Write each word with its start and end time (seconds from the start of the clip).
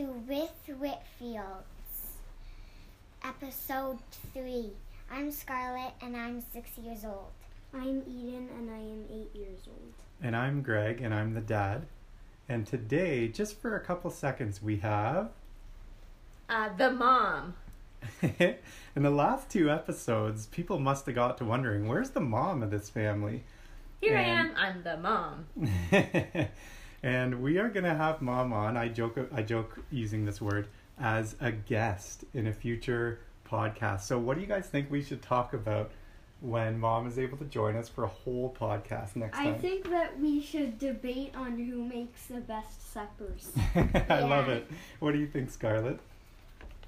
to 0.00 0.06
With 0.26 0.80
Whitfields, 0.80 1.66
episode 3.22 3.98
3. 4.32 4.70
I'm 5.10 5.30
Scarlett 5.30 5.92
and 6.00 6.16
I'm 6.16 6.42
six 6.54 6.70
years 6.78 7.04
old. 7.04 7.32
I'm 7.74 8.02
Eden 8.08 8.48
and 8.56 8.70
I 8.70 8.78
am 8.78 9.04
eight 9.12 9.38
years 9.38 9.58
old. 9.66 9.92
And 10.22 10.34
I'm 10.34 10.62
Greg 10.62 11.02
and 11.02 11.12
I'm 11.12 11.34
the 11.34 11.42
dad. 11.42 11.82
And 12.48 12.66
today, 12.66 13.28
just 13.28 13.60
for 13.60 13.76
a 13.76 13.80
couple 13.80 14.10
seconds, 14.10 14.62
we 14.62 14.78
have. 14.78 15.32
Uh, 16.48 16.70
the 16.78 16.92
mom. 16.92 17.56
In 18.22 19.02
the 19.02 19.10
last 19.10 19.50
two 19.50 19.70
episodes, 19.70 20.46
people 20.46 20.78
must 20.78 21.04
have 21.04 21.14
got 21.14 21.36
to 21.38 21.44
wondering 21.44 21.86
where's 21.86 22.10
the 22.10 22.20
mom 22.20 22.62
of 22.62 22.70
this 22.70 22.88
family? 22.88 23.42
Here 24.00 24.16
I 24.16 24.22
am. 24.22 24.52
I'm 24.56 24.82
the 24.82 24.96
mom. 24.96 25.44
and 27.02 27.42
we 27.42 27.58
are 27.58 27.68
gonna 27.68 27.94
have 27.94 28.20
mom 28.20 28.52
on. 28.52 28.76
I 28.76 28.88
joke. 28.88 29.18
I 29.32 29.42
joke 29.42 29.78
using 29.90 30.24
this 30.24 30.40
word 30.40 30.68
as 30.98 31.36
a 31.40 31.50
guest 31.50 32.24
in 32.34 32.46
a 32.46 32.52
future 32.52 33.20
podcast. 33.48 34.02
So, 34.02 34.18
what 34.18 34.34
do 34.36 34.40
you 34.40 34.46
guys 34.46 34.66
think 34.66 34.90
we 34.90 35.02
should 35.02 35.22
talk 35.22 35.54
about 35.54 35.90
when 36.40 36.78
mom 36.78 37.06
is 37.06 37.18
able 37.18 37.36
to 37.38 37.44
join 37.44 37.76
us 37.76 37.88
for 37.88 38.04
a 38.04 38.08
whole 38.08 38.54
podcast 38.58 39.16
next 39.16 39.38
I 39.38 39.44
time? 39.44 39.54
I 39.54 39.58
think 39.58 39.90
that 39.90 40.18
we 40.18 40.40
should 40.40 40.78
debate 40.78 41.34
on 41.34 41.58
who 41.58 41.84
makes 41.84 42.26
the 42.26 42.40
best 42.40 42.92
suppers. 42.92 43.52
I 44.08 44.20
love 44.20 44.48
it. 44.48 44.66
What 45.00 45.12
do 45.12 45.18
you 45.18 45.26
think, 45.26 45.50
Scarlett? 45.50 46.00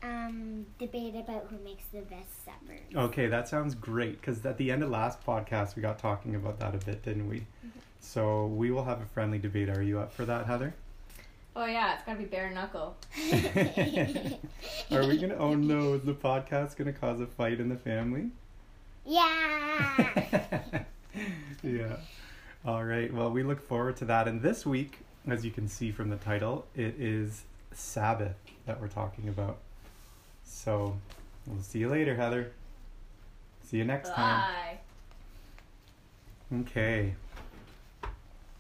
Um, 0.03 0.67
debate 0.81 1.15
about 1.15 1.47
who 1.49 1.63
makes 1.65 1.85
the 1.93 2.01
best 2.01 2.45
suppers. 2.45 2.81
Okay, 2.95 3.29
that 3.29 3.47
sounds 3.49 3.75
great 3.75 4.21
because 4.21 4.45
at 4.45 4.59
the 4.59 4.71
end 4.73 4.83
of 4.83 4.91
last 4.91 5.25
podcast, 5.25 5.77
we 5.77 5.83
got 5.83 5.99
talking 5.99 6.35
about 6.35 6.59
that 6.59 6.75
a 6.75 6.79
bit, 6.79 7.03
didn't 7.03 7.29
we? 7.29 7.47
So 8.03 8.47
we 8.47 8.71
will 8.71 8.85
have 8.85 9.01
a 9.01 9.07
friendly 9.07 9.39
debate. 9.39 9.71
Are 9.71 9.81
you 9.81 10.01
up 10.01 10.13
for 10.13 10.27
that, 10.27 10.47
Heather? 10.47 10.75
Oh 11.55 11.65
yeah, 11.65 11.95
it's 11.95 12.05
gotta 12.05 12.19
be 12.19 12.25
bare 12.25 12.51
knuckle. 12.51 12.97
Are 14.91 15.07
we 15.07 15.19
gonna? 15.19 15.37
Oh 15.37 15.55
no, 15.55 15.95
is 15.95 16.03
the 16.03 16.13
podcast 16.13 16.77
gonna 16.77 16.93
cause 16.93 17.21
a 17.21 17.27
fight 17.27 17.61
in 17.61 17.69
the 17.69 17.77
family? 17.77 18.31
yeah! 19.07 20.15
yeah. 21.63 21.97
All 22.65 22.85
right. 22.85 23.13
Well, 23.13 23.31
we 23.31 23.43
look 23.43 23.67
forward 23.67 23.97
to 23.99 24.05
that. 24.07 24.29
And 24.29 24.43
this 24.43 24.65
week, 24.65 24.99
as 25.27 25.45
you 25.45 25.51
can 25.51 25.69
see 25.69 25.91
from 25.91 26.11
the 26.11 26.17
title, 26.17 26.67
it 26.75 26.95
is 26.99 27.43
Sabbath 27.73 28.37
that 28.67 28.81
we're 28.81 28.89
talking 28.89 29.29
about. 29.29 29.59
So 30.45 30.97
we'll 31.47 31.63
see 31.63 31.81
you 31.81 31.89
later, 31.89 32.15
Heather. 32.15 32.53
See 33.65 33.79
you 33.79 33.85
next 33.85 34.11
time. 34.11 34.79
Bye. 36.51 36.61
Okay. 36.61 37.15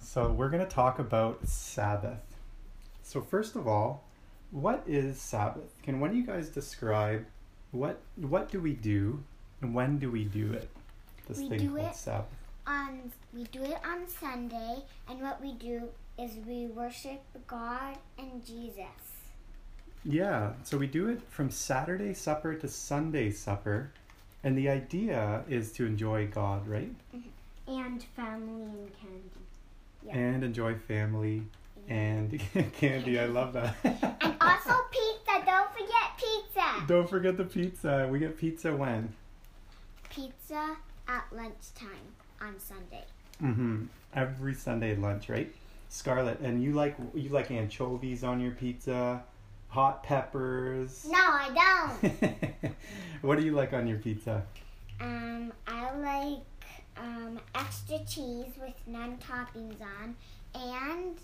So 0.02 0.30
we're 0.32 0.50
going 0.50 0.62
to 0.64 0.68
talk 0.70 0.98
about 0.98 1.46
Sabbath. 1.46 2.20
So 3.02 3.20
first 3.20 3.56
of 3.56 3.66
all, 3.66 4.04
what 4.50 4.82
is 4.86 5.18
Sabbath? 5.20 5.70
Can 5.82 6.00
one 6.00 6.10
of 6.10 6.16
you 6.16 6.26
guys 6.26 6.48
describe 6.48 7.24
what 7.70 8.00
what 8.16 8.50
do 8.50 8.60
we 8.60 8.74
do 8.74 9.22
and 9.62 9.74
when 9.74 9.98
do 9.98 10.10
we 10.10 10.24
do 10.24 10.52
it? 10.52 10.68
This 11.26 11.38
We 11.38 11.48
thing 11.48 11.58
do 11.60 11.76
called 11.76 11.88
it 11.88 11.94
Sabbath. 11.94 12.26
on 12.66 13.12
we 13.32 13.44
do 13.44 13.62
it 13.62 13.78
on 13.84 14.06
Sunday, 14.08 14.82
and 15.08 15.20
what 15.22 15.40
we 15.40 15.52
do 15.54 15.88
is 16.18 16.32
we 16.46 16.66
worship 16.66 17.22
God 17.46 17.96
and 18.18 18.44
Jesus. 18.44 18.84
Yeah, 20.04 20.52
so 20.64 20.76
we 20.76 20.86
do 20.88 21.08
it 21.08 21.22
from 21.30 21.50
Saturday 21.50 22.12
supper 22.12 22.54
to 22.56 22.68
Sunday 22.68 23.30
supper. 23.30 23.92
And 24.44 24.58
the 24.58 24.68
idea 24.68 25.44
is 25.48 25.70
to 25.74 25.86
enjoy 25.86 26.26
God, 26.26 26.66
right? 26.66 26.92
Mm-hmm. 27.14 27.28
and 27.80 28.02
family 28.02 28.62
and 28.62 28.90
candy. 29.00 29.30
Yeah. 30.06 30.16
And 30.16 30.44
enjoy 30.44 30.74
family 30.74 31.42
and 31.88 32.40
candy. 32.78 33.18
I 33.18 33.26
love 33.26 33.52
that. 33.54 33.76
And 33.84 34.36
also 34.40 34.74
pizza. 34.90 35.44
Don't 35.44 35.72
forget 35.72 36.18
pizza. 36.18 36.86
Don't 36.86 37.08
forget 37.08 37.36
the 37.36 37.44
pizza. 37.44 38.08
We 38.10 38.18
get 38.18 38.36
pizza 38.38 38.74
when? 38.74 39.12
Pizza 40.10 40.76
at 41.08 41.24
lunchtime 41.32 41.88
on 42.40 42.58
Sunday. 42.58 43.04
Mm-hmm. 43.42 43.84
Every 44.14 44.54
Sunday 44.54 44.94
lunch, 44.94 45.28
right? 45.28 45.52
Scarlet, 45.88 46.40
and 46.40 46.62
you 46.62 46.72
like 46.72 46.96
you 47.14 47.28
like 47.28 47.50
anchovies 47.50 48.24
on 48.24 48.40
your 48.40 48.52
pizza, 48.52 49.22
hot 49.68 50.02
peppers. 50.02 51.06
No, 51.10 51.18
I 51.18 51.98
don't. 52.00 52.74
what 53.22 53.38
do 53.38 53.44
you 53.44 53.52
like 53.52 53.72
on 53.72 53.86
your 53.86 53.98
pizza? 53.98 54.42
Um, 55.00 55.52
I 55.66 55.94
like 55.96 56.38
um, 57.02 57.40
extra 57.54 57.98
cheese 58.06 58.52
with 58.60 58.74
none 58.86 59.18
toppings 59.18 59.80
on, 59.80 60.16
and 60.54 61.16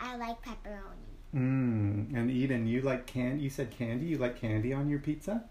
I 0.00 0.16
like 0.16 0.40
pepperoni. 0.42 1.10
Mmm. 1.34 2.14
And 2.16 2.30
Eden, 2.30 2.66
you 2.66 2.80
like 2.82 3.06
candy? 3.06 3.42
you 3.44 3.50
said 3.50 3.70
candy? 3.70 4.06
You 4.06 4.18
like 4.18 4.40
candy 4.40 4.72
on 4.72 4.88
your 4.88 5.00
pizza? 5.00 5.44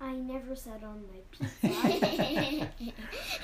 I 0.00 0.12
never 0.14 0.54
said 0.56 0.82
on 0.84 1.04
my 1.10 1.20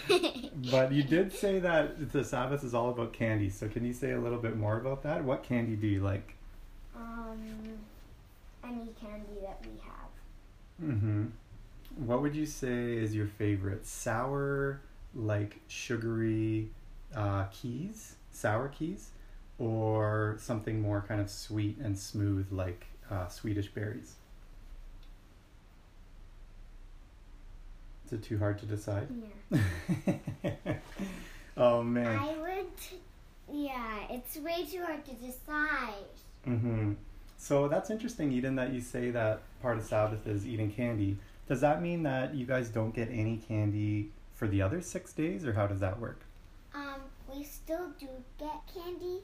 pizza. 0.09 0.51
But 0.71 0.93
you 0.93 1.03
did 1.03 1.33
say 1.33 1.59
that 1.59 2.13
the 2.13 2.25
Sabbath 2.25 2.65
is 2.65 2.75
all 2.75 2.91
about 2.91 3.13
candy. 3.13 3.51
So 3.51 3.69
can 3.69 3.85
you 3.85 3.93
say 3.93 4.13
a 4.13 4.19
little 4.21 4.39
bit 4.39 4.57
more 4.57 4.79
about 4.79 5.03
that? 5.03 5.25
What 5.25 5.43
candy 5.43 5.77
do 5.77 5.87
you 5.87 6.01
like? 6.03 6.35
um, 6.97 7.79
any 8.65 8.91
candy 9.01 9.41
that 9.43 9.61
we 9.63 9.79
have. 9.85 10.93
Mm-hmm. 10.93 11.25
What 12.07 12.23
would 12.23 12.35
you 12.35 12.47
say 12.47 12.97
is 12.97 13.15
your 13.15 13.27
favorite? 13.27 13.87
Sour, 13.87 14.81
like 15.17 15.61
sugary 15.69 16.71
uh, 17.15 17.45
keys, 17.45 18.17
sour 18.31 18.69
keys, 18.69 19.11
or 19.59 20.37
something 20.39 20.81
more 20.81 21.05
kind 21.07 21.21
of 21.21 21.31
sweet 21.31 21.79
and 21.79 21.99
smooth, 21.99 22.47
like 22.51 22.87
uh, 23.11 23.29
Swedish 23.29 23.69
berries? 23.69 24.15
Is 28.07 28.13
it 28.13 28.23
too 28.23 28.39
hard 28.39 28.59
to 28.61 28.67
decide? 28.67 29.09
Yeah. 29.51 29.59
oh 31.57 31.83
man. 31.83 32.19
I 32.19 32.37
would. 32.39 32.67
Yeah, 33.53 33.99
it's 34.11 34.37
way 34.37 34.65
too 34.71 34.83
hard 34.85 35.05
to 35.07 35.13
decide. 35.15 35.95
Mm-hmm. 36.47 36.93
So 37.39 37.69
that's 37.69 37.91
interesting, 37.91 38.33
Eden, 38.33 38.57
that 38.57 38.73
you 38.73 38.81
say 38.81 39.11
that 39.11 39.43
part 39.61 39.79
of 39.79 39.85
Sabbath 39.85 40.27
is 40.27 40.47
eating 40.47 40.71
candy. 40.71 41.17
Does 41.49 41.61
that 41.61 41.83
mean 41.83 42.03
that 42.05 42.35
you 42.35 42.47
guys 42.47 42.69
don't 42.69 42.95
get 42.95 43.09
any 43.11 43.41
candy 43.49 44.11
for 44.37 44.47
the 44.47 44.63
other 44.63 44.81
six 44.81 45.13
days, 45.13 45.45
or 45.45 45.55
how 45.55 45.67
does 45.67 45.81
that 45.81 45.99
work? 45.99 46.21
Um, 46.75 47.01
we 47.35 47.43
still 47.43 47.89
do 47.99 48.07
get 48.39 48.61
candy, 48.73 49.21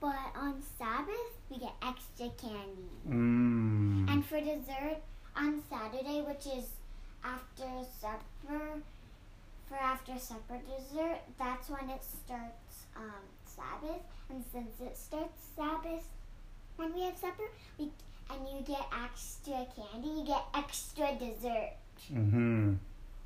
but 0.00 0.14
on 0.36 0.62
Sabbath 0.78 1.32
we 1.50 1.58
get 1.58 1.72
extra 1.82 2.28
candy. 2.38 2.90
Mm. 3.08 4.12
And 4.12 4.24
for 4.24 4.38
dessert 4.38 4.98
on 5.34 5.62
Saturday, 5.70 6.20
which 6.20 6.46
is 6.46 6.68
after 7.24 7.68
supper, 7.98 8.82
for 9.66 9.76
after 9.76 10.18
supper 10.18 10.58
dessert, 10.68 11.20
that's 11.38 11.70
when 11.70 11.88
it 11.88 12.02
starts 12.02 12.84
um, 12.96 13.24
Sabbath. 13.46 14.02
And 14.28 14.44
since 14.52 14.80
it 14.80 14.96
starts 14.96 15.48
Sabbath 15.56 16.04
when 16.76 16.94
we 16.94 17.02
have 17.02 17.16
supper, 17.16 17.50
we 17.78 17.90
and 18.30 18.48
you 18.48 18.64
get 18.64 18.86
extra 19.04 19.66
candy, 19.74 20.20
you 20.20 20.24
get 20.24 20.44
extra 20.54 21.16
dessert. 21.18 21.72
Mm-hmm. 22.12 22.74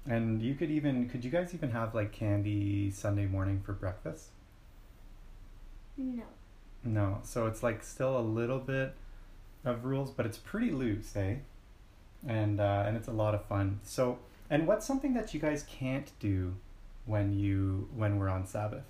And 0.06 0.42
you 0.42 0.54
could 0.54 0.70
even, 0.70 1.08
could 1.08 1.24
you 1.24 1.30
guys 1.30 1.54
even 1.54 1.70
have 1.70 1.94
like 1.94 2.12
candy 2.12 2.90
Sunday 2.90 3.26
morning 3.26 3.62
for 3.64 3.72
breakfast? 3.72 4.28
No. 5.96 6.24
No. 6.84 7.20
So 7.22 7.46
it's 7.46 7.62
like 7.62 7.82
still 7.82 8.18
a 8.18 8.20
little 8.20 8.58
bit 8.58 8.94
of 9.64 9.84
rules, 9.84 10.10
but 10.10 10.26
it's 10.26 10.38
pretty 10.38 10.70
loose, 10.70 11.16
eh? 11.16 11.36
And 12.26 12.60
uh, 12.60 12.84
and 12.86 12.96
it's 12.96 13.08
a 13.08 13.12
lot 13.12 13.34
of 13.34 13.44
fun. 13.46 13.80
So, 13.82 14.18
and 14.50 14.66
what's 14.66 14.86
something 14.86 15.14
that 15.14 15.34
you 15.34 15.40
guys 15.40 15.64
can't 15.64 16.10
do 16.20 16.54
when 17.06 17.32
you 17.32 17.88
when 17.94 18.18
we're 18.18 18.28
on 18.28 18.46
Sabbath? 18.46 18.84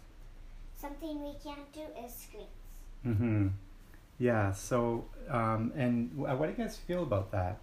Something 0.77 1.23
we 1.23 1.33
can't 1.43 1.73
do 1.73 1.83
is 2.05 2.15
screens. 2.15 2.49
Mm-hmm. 3.07 3.49
Yeah. 4.19 4.53
So, 4.53 5.07
um, 5.29 5.73
and 5.77 6.17
what 6.17 6.43
do 6.43 6.49
you 6.49 6.57
guys 6.57 6.77
feel 6.77 7.03
about 7.03 7.33
that? 7.33 7.59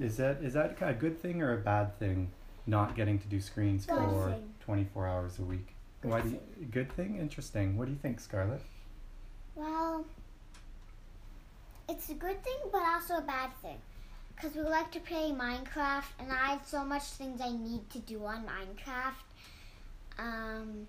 Is 0.00 0.16
that 0.16 0.42
is 0.42 0.54
that 0.54 0.76
a 0.80 0.94
good 0.94 1.20
thing 1.20 1.42
or 1.42 1.52
a 1.52 1.58
bad 1.58 1.98
thing? 1.98 2.30
Not 2.66 2.96
getting 2.96 3.18
to 3.18 3.26
do 3.28 3.40
screens 3.40 3.86
Good 3.86 3.96
for 3.96 4.30
thing. 4.30 4.54
twenty 4.60 4.84
four 4.84 5.06
hours 5.06 5.38
a 5.38 5.42
week. 5.42 5.74
Good 6.00 6.10
Why 6.10 6.20
do 6.22 6.30
you, 6.30 6.40
good 6.70 6.90
thing? 6.92 7.18
Interesting. 7.18 7.76
What 7.76 7.86
do 7.86 7.92
you 7.92 7.98
think, 7.98 8.20
Scarlett? 8.20 8.62
Well, 9.54 10.04
it's 11.88 12.08
a 12.10 12.14
good 12.14 12.42
thing, 12.42 12.56
but 12.72 12.82
also 12.82 13.16
a 13.18 13.22
bad 13.22 13.50
thing. 13.62 13.78
Because 14.34 14.56
we 14.56 14.62
like 14.62 14.90
to 14.92 15.00
play 15.00 15.30
Minecraft, 15.30 16.10
and 16.18 16.32
I 16.32 16.52
have 16.52 16.66
so 16.66 16.84
much 16.84 17.02
things 17.02 17.40
I 17.40 17.50
need 17.50 17.88
to 17.90 17.98
do 18.00 18.24
on 18.24 18.44
Minecraft. 18.44 19.14
Um, 20.18 20.86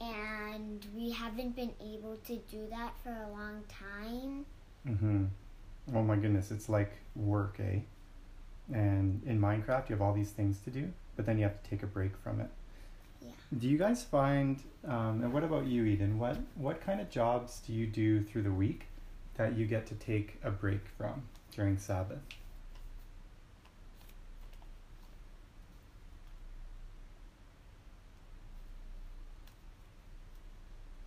and 0.00 0.84
we 0.94 1.10
haven't 1.10 1.56
been 1.56 1.72
able 1.80 2.16
to 2.26 2.36
do 2.50 2.66
that 2.70 2.92
for 3.02 3.10
a 3.10 3.30
long 3.32 3.62
time. 3.68 4.44
Mm-hmm. 4.86 5.24
Oh 5.94 6.02
my 6.02 6.16
goodness, 6.16 6.50
it's 6.50 6.68
like 6.68 6.92
work, 7.14 7.58
eh? 7.60 7.80
And 8.72 9.22
in 9.24 9.40
Minecraft, 9.40 9.88
you 9.88 9.94
have 9.94 10.02
all 10.02 10.12
these 10.12 10.30
things 10.30 10.58
to 10.64 10.70
do, 10.70 10.92
but 11.14 11.24
then 11.24 11.38
you 11.38 11.44
have 11.44 11.62
to 11.62 11.70
take 11.70 11.82
a 11.82 11.86
break 11.86 12.16
from 12.22 12.40
it. 12.40 12.50
Yeah. 13.22 13.30
Do 13.58 13.68
you 13.68 13.78
guys 13.78 14.02
find? 14.02 14.60
Um, 14.86 15.22
and 15.22 15.32
what 15.32 15.44
about 15.44 15.66
you, 15.66 15.84
Eden? 15.84 16.18
What 16.18 16.36
what 16.56 16.80
kind 16.80 17.00
of 17.00 17.08
jobs 17.10 17.60
do 17.66 17.72
you 17.72 17.86
do 17.86 18.22
through 18.22 18.42
the 18.42 18.52
week 18.52 18.86
that 19.36 19.56
you 19.56 19.66
get 19.66 19.86
to 19.86 19.94
take 19.94 20.38
a 20.42 20.50
break 20.50 20.80
from 20.98 21.22
during 21.54 21.78
Sabbath? 21.78 22.18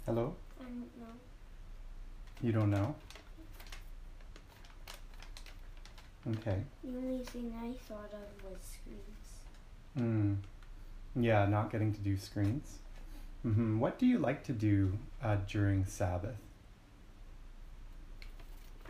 Hello? 0.05 0.33
I 0.59 0.63
don't 0.63 0.79
know. 0.99 1.13
You 2.41 2.51
don't 2.51 2.71
know? 2.71 2.95
Okay. 6.27 6.61
The 6.83 6.97
only 6.97 7.23
thing 7.23 7.53
I 7.59 7.71
thought 7.87 8.11
of 8.13 8.43
was 8.51 8.59
screens. 8.61 9.29
Mm. 9.97 10.37
Yeah, 11.15 11.45
not 11.45 11.71
getting 11.71 11.93
to 11.93 11.99
do 12.01 12.17
screens. 12.17 12.77
hmm 13.43 13.79
What 13.79 13.97
do 13.97 14.05
you 14.05 14.19
like 14.19 14.43
to 14.45 14.53
do 14.53 14.97
uh, 15.23 15.37
during 15.47 15.85
Sabbath? 15.85 16.37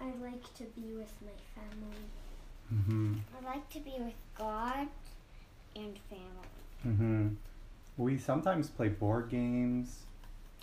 I 0.01 0.05
like 0.23 0.53
to 0.55 0.63
be 0.75 0.93
with 0.95 1.13
my 1.21 1.37
family. 1.55 2.05
hmm 2.69 3.15
I 3.37 3.45
like 3.45 3.69
to 3.71 3.79
be 3.79 3.93
with 3.99 4.13
God 4.37 4.87
and 5.75 5.97
family. 6.09 6.49
hmm 6.83 7.27
We 7.97 8.17
sometimes 8.17 8.69
play 8.69 8.89
board 8.89 9.29
games 9.29 9.99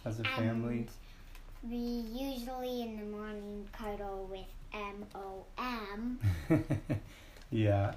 as 0.05 0.21
a 0.21 0.25
family. 0.25 0.87
And 1.63 1.71
we 1.71 1.77
usually 1.77 2.83
in 2.83 2.99
the 2.99 3.05
morning 3.17 3.69
cuddle 3.73 4.27
with 4.31 4.47
M 4.73 5.07
O 5.15 5.45
M. 5.59 6.19
yeah, 7.51 7.95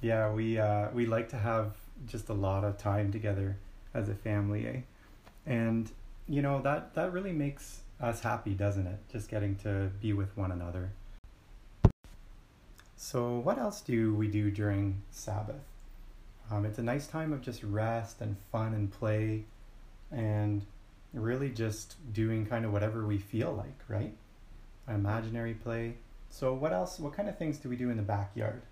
yeah. 0.00 0.30
We 0.30 0.58
uh, 0.58 0.88
we 0.92 1.06
like 1.06 1.28
to 1.30 1.36
have 1.36 1.74
just 2.06 2.28
a 2.28 2.34
lot 2.34 2.64
of 2.64 2.78
time 2.78 3.12
together 3.12 3.56
as 3.94 4.08
a 4.08 4.14
family, 4.14 4.66
eh? 4.66 4.80
And 5.46 5.90
you 6.28 6.42
know 6.42 6.60
that 6.62 6.94
that 6.94 7.12
really 7.12 7.32
makes 7.32 7.80
us 8.00 8.20
happy, 8.20 8.54
doesn't 8.54 8.86
it? 8.86 8.98
Just 9.10 9.28
getting 9.28 9.56
to 9.56 9.90
be 10.00 10.12
with 10.12 10.36
one 10.36 10.52
another. 10.52 10.90
So, 12.96 13.38
what 13.38 13.58
else 13.58 13.80
do 13.80 14.14
we 14.14 14.28
do 14.28 14.50
during 14.50 15.02
Sabbath? 15.10 15.56
Um, 16.50 16.64
it's 16.64 16.78
a 16.78 16.82
nice 16.82 17.06
time 17.06 17.32
of 17.32 17.40
just 17.40 17.62
rest 17.62 18.20
and 18.20 18.36
fun 18.50 18.74
and 18.74 18.90
play, 18.90 19.44
and 20.10 20.64
really 21.12 21.50
just 21.50 21.96
doing 22.12 22.46
kind 22.46 22.64
of 22.64 22.72
whatever 22.72 23.06
we 23.06 23.18
feel 23.18 23.52
like, 23.52 23.78
right? 23.88 24.14
Imaginary 24.94 25.54
play. 25.54 25.94
So, 26.30 26.54
what 26.54 26.72
else? 26.72 26.98
What 26.98 27.14
kind 27.14 27.28
of 27.28 27.36
things 27.38 27.58
do 27.58 27.68
we 27.68 27.76
do 27.76 27.90
in 27.90 27.96
the 27.96 28.02
backyard? 28.02 28.62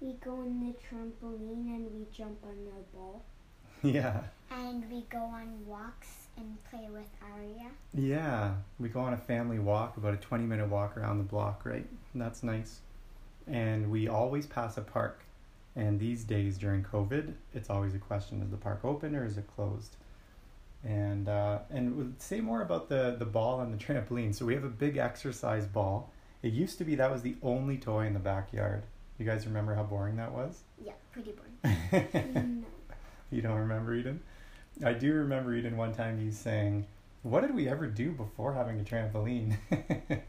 We 0.00 0.12
go 0.24 0.32
on 0.32 0.60
the 0.60 0.74
trampoline 0.88 1.66
and 1.74 1.90
we 1.92 2.06
jump 2.16 2.38
on 2.44 2.56
the 2.64 2.96
ball. 2.96 3.22
yeah, 3.82 4.20
And 4.50 4.90
we 4.90 5.02
go 5.10 5.18
on 5.18 5.64
walks 5.66 6.26
and 6.36 6.56
play 6.70 6.88
with 6.90 7.08
Aria. 7.34 7.70
yeah. 7.94 8.54
We 8.78 8.88
go 8.88 9.00
on 9.00 9.12
a 9.14 9.18
family 9.18 9.58
walk, 9.58 9.96
about 9.96 10.14
a 10.14 10.18
20 10.18 10.44
minute 10.44 10.68
walk 10.68 10.96
around 10.96 11.18
the 11.18 11.24
block, 11.24 11.62
right? 11.64 11.86
That's 12.14 12.42
nice. 12.42 12.80
And 13.46 13.90
we 13.90 14.06
always 14.08 14.46
pass 14.46 14.76
a 14.76 14.82
park. 14.82 15.20
And 15.76 15.98
these 16.00 16.24
days 16.24 16.58
during 16.58 16.82
COVID, 16.82 17.34
it's 17.54 17.70
always 17.70 17.94
a 17.94 17.98
question 17.98 18.42
is 18.42 18.50
the 18.50 18.56
park 18.56 18.80
open 18.84 19.14
or 19.14 19.24
is 19.24 19.38
it 19.38 19.46
closed? 19.54 19.96
And 20.84 21.28
uh, 21.28 21.58
and 21.70 21.96
we'll 21.96 22.12
say 22.18 22.40
more 22.40 22.62
about 22.62 22.88
the, 22.88 23.16
the 23.18 23.26
ball 23.26 23.60
and 23.60 23.72
the 23.72 23.82
trampoline. 23.84 24.34
So 24.34 24.46
we 24.46 24.54
have 24.54 24.64
a 24.64 24.68
big 24.68 24.96
exercise 24.96 25.66
ball. 25.66 26.10
It 26.42 26.52
used 26.54 26.78
to 26.78 26.84
be 26.84 26.94
that 26.94 27.10
was 27.10 27.20
the 27.22 27.36
only 27.42 27.76
toy 27.76 28.06
in 28.06 28.14
the 28.14 28.18
backyard. 28.20 28.84
You 29.18 29.26
guys 29.26 29.46
remember 29.46 29.74
how 29.74 29.82
boring 29.82 30.16
that 30.16 30.32
was? 30.32 30.60
Yeah, 30.82 30.92
pretty 31.12 31.32
boring. 31.32 32.62
no. 32.62 32.66
You 33.32 33.42
don't 33.42 33.58
remember 33.58 33.94
Eden? 33.94 34.20
I 34.84 34.92
do 34.92 35.12
remember 35.12 35.54
Eden 35.54 35.76
one 35.76 35.94
time 35.94 36.20
you 36.20 36.32
saying, 36.32 36.86
What 37.22 37.42
did 37.42 37.54
we 37.54 37.68
ever 37.68 37.86
do 37.86 38.10
before 38.12 38.54
having 38.54 38.80
a 38.80 38.82
trampoline? 38.82 39.56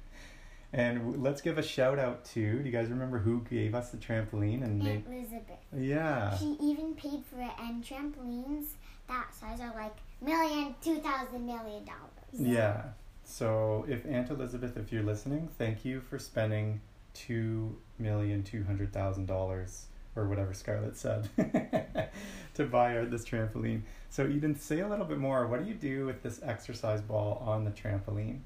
and 0.74 1.00
w- 1.00 1.18
let's 1.20 1.42
give 1.42 1.58
a 1.58 1.64
shout 1.64 1.98
out 2.00 2.24
to, 2.26 2.60
do 2.60 2.64
you 2.66 2.72
guys 2.72 2.90
remember 2.90 3.18
who 3.20 3.42
gave 3.50 3.74
us 3.74 3.90
the 3.90 3.98
trampoline? 3.98 4.64
And 4.64 4.86
Aunt 4.88 5.06
Elizabeth. 5.08 5.58
yeah. 5.76 6.38
She 6.38 6.58
even 6.62 6.94
paid 6.94 7.24
for 7.26 7.42
it, 7.42 7.52
and 7.60 7.84
trampolines 7.84 8.68
that 9.08 9.34
size 9.34 9.60
are 9.60 9.74
like 9.74 9.96
million, 10.22 10.76
two 10.82 10.98
thousand 10.98 11.46
million 11.46 11.86
dollars. 11.86 12.34
Yeah. 12.34 12.84
So 13.24 13.86
if 13.88 14.06
Aunt 14.06 14.30
Elizabeth, 14.30 14.78
if 14.78 14.92
you're 14.92 15.04
listening, 15.04 15.50
thank 15.58 15.86
you 15.86 16.02
for 16.02 16.20
spending 16.20 16.82
two 17.14 17.78
million 18.00 18.44
two 18.44 18.64
hundred 18.64 18.94
thousand 18.94 19.26
dollars 19.26 19.86
or 20.16 20.28
whatever 20.28 20.54
Scarlett 20.54 20.98
said 20.98 21.30
to 22.56 22.66
buy 22.66 22.98
our, 22.98 23.06
this 23.06 23.24
trampoline. 23.24 23.82
So 24.10 24.28
Eden, 24.28 24.60
say 24.60 24.80
a 24.82 24.88
little 24.88 25.06
bit 25.06 25.18
more. 25.18 25.48
What 25.48 25.64
do 25.64 25.68
you 25.68 25.74
do 25.74 26.06
with 26.06 26.22
this 26.22 26.42
exercise 26.44 27.02
ball 27.02 27.42
on 27.46 27.64
the 27.64 27.72
trampoline? 27.72 28.40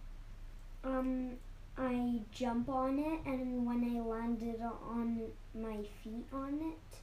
Um, 0.84 1.32
I 1.78 2.22
jump 2.32 2.70
on 2.70 3.00
it, 3.00 3.20
and 3.26 3.66
when 3.66 3.98
I 3.98 4.00
landed 4.00 4.62
on 4.62 5.22
my 5.56 5.78
feet 6.04 6.28
on 6.32 6.60
it, 6.62 7.00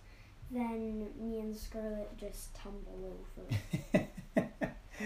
then 0.50 1.08
me 1.18 1.40
and 1.40 1.56
Scarlett 1.56 2.16
just 2.16 2.54
tumble 2.54 3.16
over. 3.34 4.06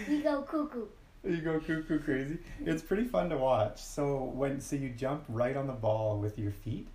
we 0.07 0.21
go 0.21 0.41
cuckoo. 0.43 0.85
you 1.23 1.37
go 1.41 1.59
cuckoo 1.59 1.99
crazy. 1.99 2.37
It's 2.65 2.81
pretty 2.81 3.03
fun 3.05 3.29
to 3.29 3.37
watch. 3.37 3.81
So 3.81 4.23
when 4.35 4.61
so 4.61 4.75
you 4.75 4.89
jump 4.89 5.23
right 5.29 5.55
on 5.57 5.67
the 5.67 5.73
ball 5.73 6.19
with 6.19 6.37
your 6.39 6.51
feet, 6.51 6.87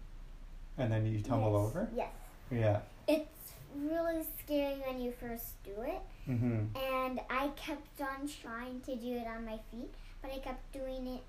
and 0.78 0.90
then 0.92 1.06
you 1.06 1.20
tumble 1.20 1.52
Yes. 1.52 1.60
over. 1.70 1.88
Yes. 1.94 2.12
Yeah. 2.50 2.80
It's 3.08 3.52
really 3.76 4.22
scary 4.42 4.76
when 4.86 5.00
you 5.00 5.12
first 5.12 5.62
do 5.64 5.74
it, 5.82 6.00
Mhm. 6.28 6.68
and 6.76 7.20
I 7.30 7.48
kept 7.56 8.00
on 8.00 8.28
trying 8.28 8.80
to 8.82 8.96
do 8.96 9.16
it 9.16 9.26
on 9.26 9.44
my 9.44 9.58
feet, 9.70 9.92
but 10.20 10.30
I 10.30 10.38
kept 10.38 10.72
doing 10.72 11.06
it 11.06 11.22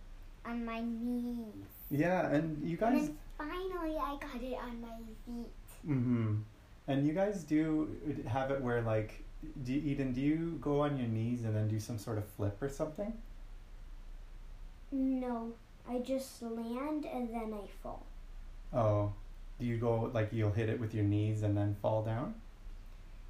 on 0.45 0.63
my 0.65 0.81
knees. 0.81 1.67
Yeah, 1.89 2.27
and 2.29 2.61
you 2.63 2.71
And 2.71 2.79
guys. 2.79 3.07
then 3.07 3.17
finally, 3.37 3.97
I 3.97 4.17
got 4.19 4.41
it 4.41 4.57
on 4.57 4.81
my 4.81 4.97
feet. 5.25 5.51
Mm-hmm. 5.87 6.35
And 6.87 7.07
you 7.07 7.13
guys 7.13 7.43
do 7.43 7.95
have 8.27 8.51
it 8.51 8.61
where 8.61 8.81
like, 8.81 9.23
do 9.63 9.73
you, 9.73 9.91
Eden? 9.91 10.13
Do 10.13 10.21
you 10.21 10.57
go 10.61 10.81
on 10.81 10.97
your 10.97 11.07
knees 11.07 11.43
and 11.43 11.55
then 11.55 11.67
do 11.67 11.79
some 11.79 11.97
sort 11.97 12.17
of 12.17 12.25
flip 12.25 12.61
or 12.61 12.69
something? 12.69 13.13
No, 14.91 15.53
I 15.89 15.99
just 15.99 16.41
land 16.41 17.05
and 17.05 17.33
then 17.33 17.53
I 17.53 17.67
fall. 17.81 18.05
Oh, 18.73 19.13
do 19.59 19.65
you 19.65 19.77
go 19.77 20.11
like 20.13 20.29
you'll 20.31 20.51
hit 20.51 20.69
it 20.69 20.79
with 20.79 20.93
your 20.93 21.03
knees 21.03 21.43
and 21.43 21.57
then 21.57 21.75
fall 21.81 22.03
down? 22.03 22.35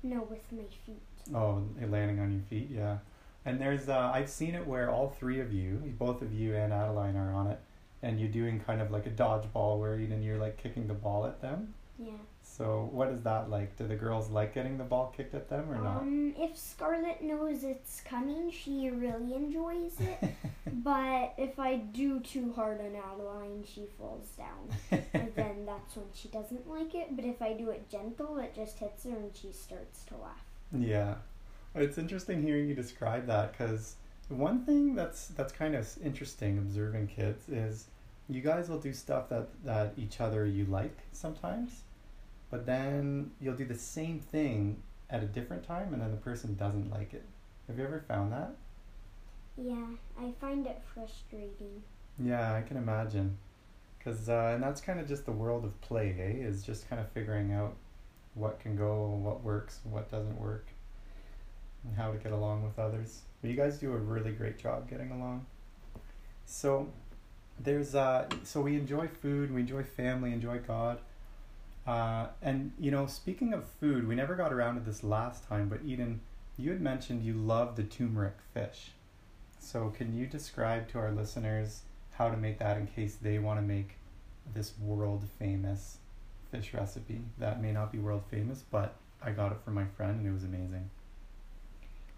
No, 0.01 0.27
with 0.29 0.43
my 0.51 0.63
feet. 0.85 1.01
Oh, 1.33 1.63
landing 1.89 2.19
on 2.19 2.31
your 2.31 2.41
feet, 2.49 2.69
yeah. 2.69 2.97
And 3.45 3.59
there's 3.59 3.89
uh, 3.89 4.11
I've 4.13 4.29
seen 4.29 4.55
it 4.55 4.65
where 4.65 4.89
all 4.89 5.09
three 5.09 5.39
of 5.39 5.53
you, 5.53 5.81
both 5.97 6.21
of 6.21 6.33
you 6.33 6.55
and 6.55 6.73
Adeline 6.73 7.15
are 7.15 7.33
on 7.33 7.47
it, 7.47 7.59
and 8.01 8.19
you're 8.19 8.29
doing 8.29 8.59
kind 8.59 8.81
of 8.81 8.91
like 8.91 9.05
a 9.05 9.09
dodgeball 9.09 9.79
where 9.79 9.97
Eden 9.99 10.21
you're 10.21 10.37
like 10.37 10.57
kicking 10.57 10.87
the 10.87 10.93
ball 10.93 11.25
at 11.25 11.41
them. 11.41 11.73
Yeah. 11.97 12.11
So 12.41 12.89
what 12.91 13.09
is 13.09 13.21
that 13.21 13.49
like? 13.49 13.75
Do 13.77 13.87
the 13.87 13.95
girls 13.95 14.29
like 14.29 14.53
getting 14.53 14.77
the 14.77 14.83
ball 14.83 15.13
kicked 15.15 15.33
at 15.33 15.49
them 15.49 15.71
or 15.71 15.75
not? 15.75 16.01
Um, 16.01 16.33
if 16.37 16.57
Scarlett 16.57 17.23
knows 17.23 17.63
it's 17.63 18.01
coming, 18.01 18.51
she 18.51 18.89
really 18.89 19.33
enjoys 19.33 19.99
it. 19.99 20.33
but 20.83 21.33
if 21.37 21.59
I 21.59 21.77
do 21.77 22.19
too 22.19 22.53
hard 22.53 22.79
on 22.79 22.95
Adeline, 22.95 23.63
she 23.65 23.87
falls 23.97 24.27
down. 24.37 25.01
and 25.13 25.31
then 25.35 25.65
that's 25.65 25.95
when 25.95 26.05
she 26.13 26.27
doesn't 26.27 26.69
like 26.69 26.93
it. 26.93 27.15
But 27.15 27.25
if 27.25 27.41
I 27.41 27.53
do 27.53 27.69
it 27.69 27.89
gentle, 27.89 28.37
it 28.37 28.53
just 28.55 28.77
hits 28.77 29.03
her 29.05 29.11
and 29.11 29.35
she 29.35 29.51
starts 29.51 30.03
to 30.05 30.17
laugh. 30.17 30.45
Yeah, 30.71 31.15
it's 31.75 31.97
interesting 31.97 32.41
hearing 32.41 32.67
you 32.67 32.75
describe 32.75 33.27
that 33.27 33.51
because 33.51 33.95
one 34.29 34.65
thing 34.65 34.95
that's 34.95 35.27
that's 35.27 35.53
kind 35.53 35.75
of 35.75 35.87
interesting 36.03 36.57
observing 36.57 37.07
kids 37.07 37.49
is 37.49 37.87
you 38.29 38.41
guys 38.41 38.69
will 38.69 38.79
do 38.79 38.93
stuff 38.93 39.29
that 39.29 39.49
that 39.65 39.93
each 39.97 40.21
other 40.21 40.45
you 40.45 40.65
like 40.65 40.97
sometimes, 41.11 41.81
but 42.49 42.65
then 42.65 43.31
you'll 43.39 43.55
do 43.55 43.65
the 43.65 43.77
same 43.77 44.19
thing 44.19 44.81
at 45.09 45.21
a 45.21 45.27
different 45.27 45.63
time 45.63 45.93
and 45.93 46.01
then 46.01 46.11
the 46.11 46.17
person 46.17 46.55
doesn't 46.55 46.89
like 46.89 47.13
it. 47.13 47.25
Have 47.67 47.77
you 47.77 47.83
ever 47.83 48.03
found 48.07 48.31
that? 48.31 48.55
Yeah, 49.57 49.85
I 50.19 50.33
find 50.41 50.65
it 50.65 50.81
frustrating. 50.93 51.83
Yeah, 52.19 52.53
I 52.53 52.61
can 52.61 52.77
imagine. 52.77 53.37
Cause 54.03 54.27
uh, 54.27 54.51
and 54.53 54.63
that's 54.63 54.81
kind 54.81 54.99
of 54.99 55.07
just 55.07 55.25
the 55.25 55.31
world 55.31 55.63
of 55.63 55.79
play, 55.81 56.15
eh? 56.19 56.45
Is 56.45 56.63
just 56.63 56.89
kind 56.89 57.01
of 57.01 57.09
figuring 57.11 57.53
out 57.53 57.75
what 58.33 58.59
can 58.59 58.75
go, 58.75 59.09
what 59.21 59.43
works, 59.43 59.79
what 59.83 60.09
doesn't 60.11 60.39
work, 60.39 60.67
and 61.85 61.95
how 61.95 62.11
to 62.11 62.17
get 62.17 62.31
along 62.31 62.63
with 62.63 62.79
others. 62.79 63.21
But 63.41 63.49
you 63.49 63.55
guys 63.55 63.77
do 63.77 63.93
a 63.93 63.97
really 63.97 64.31
great 64.31 64.57
job 64.57 64.89
getting 64.89 65.11
along. 65.11 65.45
So 66.45 66.91
there's 67.59 67.95
uh, 67.95 68.27
so 68.43 68.61
we 68.61 68.75
enjoy 68.75 69.07
food, 69.07 69.53
we 69.53 69.61
enjoy 69.61 69.83
family, 69.83 70.33
enjoy 70.33 70.59
God. 70.59 70.99
Uh, 71.85 72.27
and 72.41 72.71
you 72.79 72.91
know, 72.91 73.05
speaking 73.05 73.53
of 73.53 73.65
food, 73.79 74.07
we 74.07 74.15
never 74.15 74.35
got 74.35 74.53
around 74.53 74.75
to 74.75 74.81
this 74.81 75.03
last 75.03 75.47
time, 75.47 75.69
but 75.69 75.79
Eden, 75.85 76.21
you 76.57 76.71
had 76.71 76.81
mentioned 76.81 77.23
you 77.23 77.33
love 77.33 77.75
the 77.75 77.83
turmeric 77.83 78.35
fish. 78.53 78.91
So 79.59 79.89
can 79.89 80.15
you 80.15 80.27
describe 80.27 80.89
to 80.89 80.99
our 80.99 81.11
listeners 81.11 81.81
how 82.11 82.29
to 82.29 82.37
make 82.37 82.59
that 82.59 82.77
in 82.77 82.87
case 82.87 83.15
they 83.15 83.39
want 83.39 83.59
to 83.59 83.65
make 83.65 83.97
this 84.53 84.73
world 84.79 85.25
famous 85.39 85.97
fish 86.51 86.73
recipe 86.73 87.21
that 87.39 87.61
may 87.61 87.71
not 87.71 87.91
be 87.91 87.97
world 87.97 88.23
famous, 88.29 88.63
but 88.69 88.95
I 89.21 89.31
got 89.31 89.51
it 89.51 89.57
from 89.63 89.73
my 89.73 89.85
friend 89.85 90.19
and 90.19 90.27
it 90.27 90.33
was 90.33 90.43
amazing. 90.43 90.89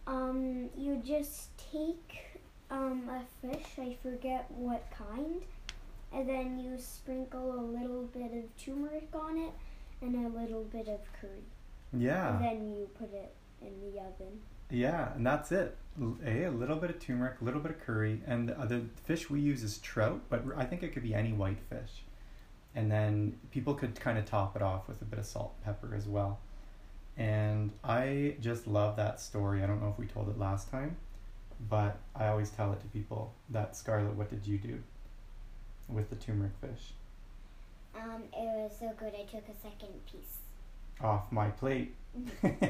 Um, 0.08 0.70
you 0.77 1.01
just 1.04 1.50
take 1.72 2.35
um 2.72 3.10
a 3.10 3.48
fish, 3.48 3.65
I 3.77 3.98
forget 4.01 4.50
what 4.50 4.86
kind, 4.91 5.41
and 6.13 6.27
then 6.27 6.60
you 6.60 6.77
sprinkle 6.77 7.60
a 7.60 7.62
little 7.62 8.03
bit 8.03 8.31
of 8.34 8.63
turmeric 8.63 9.10
on 9.13 9.38
it 9.38 9.51
and 10.01 10.25
a 10.25 10.39
little 10.39 10.63
bit 10.63 10.88
of 10.88 11.00
curry. 11.19 11.43
Yeah. 11.93 12.36
And 12.36 12.43
then 12.43 12.75
you 12.75 12.89
put 12.98 13.13
it 13.13 13.34
in 13.62 13.74
the 13.81 14.00
oven. 14.00 14.41
Yeah, 14.69 15.13
and 15.13 15.25
that's 15.25 15.51
it. 15.51 15.77
A 16.25 16.50
little 16.50 16.77
bit 16.77 16.89
of 16.89 17.00
turmeric, 17.00 17.39
a 17.41 17.43
little 17.43 17.62
bit 17.62 17.72
of 17.72 17.79
curry, 17.79 18.22
and 18.25 18.50
the, 18.50 18.53
the 18.65 18.81
fish 19.03 19.29
we 19.29 19.39
use 19.39 19.63
is 19.63 19.77
trout, 19.77 20.22
but 20.29 20.43
I 20.57 20.65
think 20.65 20.84
it 20.84 20.93
could 20.93 21.03
be 21.03 21.13
any 21.13 21.31
white 21.34 21.60
fish. 21.69 22.03
And 22.74 22.91
then 22.91 23.38
people 23.51 23.74
could 23.75 23.98
kind 24.00 24.17
of 24.17 24.25
top 24.25 24.55
it 24.55 24.62
off 24.62 24.88
with 24.88 25.01
a 25.01 25.05
bit 25.05 25.19
of 25.19 25.25
salt 25.25 25.53
and 25.57 25.65
pepper 25.65 25.95
as 25.95 26.07
well. 26.07 26.39
And 27.15 27.72
I 27.84 28.36
just 28.41 28.67
love 28.67 28.98
that 28.98 29.22
story. 29.22 29.63
I 29.63 29.67
don't 29.67 29.81
know 29.81 29.89
if 29.89 29.98
we 29.98 30.07
told 30.07 30.27
it 30.27 30.38
last 30.38 30.69
time, 30.69 30.98
but 31.70 31.98
I 32.16 32.28
always 32.28 32.50
tell 32.50 32.72
it 32.74 32.82
to 32.82 32.88
people. 32.88 33.34
That 33.50 33.76
Scarlett, 33.76 34.16
what 34.16 34.30
did 34.30 34.46
you 34.46 34.58
do 34.58 34.82
with 35.88 36.10
the 36.10 36.16
turmeric 36.16 36.54
fish? 36.62 36.94
Um, 37.96 38.24
it 38.34 38.46
was 38.56 38.72
so 38.80 38.92
good 38.98 39.14
I 39.14 39.24
took 39.24 39.48
a 39.48 39.56
second 39.62 40.06
piece. 40.12 40.38
Off 41.02 41.32
my 41.32 41.50
plate. 41.50 41.96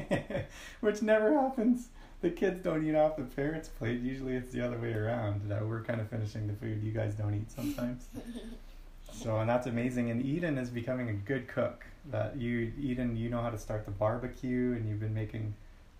Which 0.80 1.02
never 1.02 1.32
happens. 1.32 1.88
The 2.20 2.30
kids 2.30 2.62
don't 2.62 2.84
eat 2.84 2.94
off 2.94 3.16
the 3.16 3.24
parents' 3.24 3.68
plate. 3.68 4.00
Usually 4.00 4.34
it's 4.34 4.52
the 4.52 4.64
other 4.64 4.78
way 4.78 4.92
around. 4.92 5.48
That 5.48 5.66
we're 5.66 5.82
kind 5.82 6.00
of 6.00 6.08
finishing 6.08 6.46
the 6.46 6.54
food. 6.54 6.82
You 6.82 6.92
guys 6.92 7.14
don't 7.14 7.34
eat 7.34 7.50
sometimes. 7.50 8.06
so 9.12 9.38
and 9.38 9.48
that's 9.48 9.66
amazing. 9.66 10.10
And 10.10 10.24
Eden 10.24 10.58
is 10.58 10.70
becoming 10.70 11.08
a 11.08 11.12
good 11.12 11.48
cook. 11.48 11.84
That 12.10 12.36
you 12.36 12.72
Eden, 12.78 13.16
you 13.16 13.28
know 13.28 13.42
how 13.42 13.50
to 13.50 13.58
start 13.58 13.84
the 13.84 13.90
barbecue, 13.90 14.72
and 14.72 14.88
you've 14.88 15.00
been 15.00 15.14
making 15.14 15.54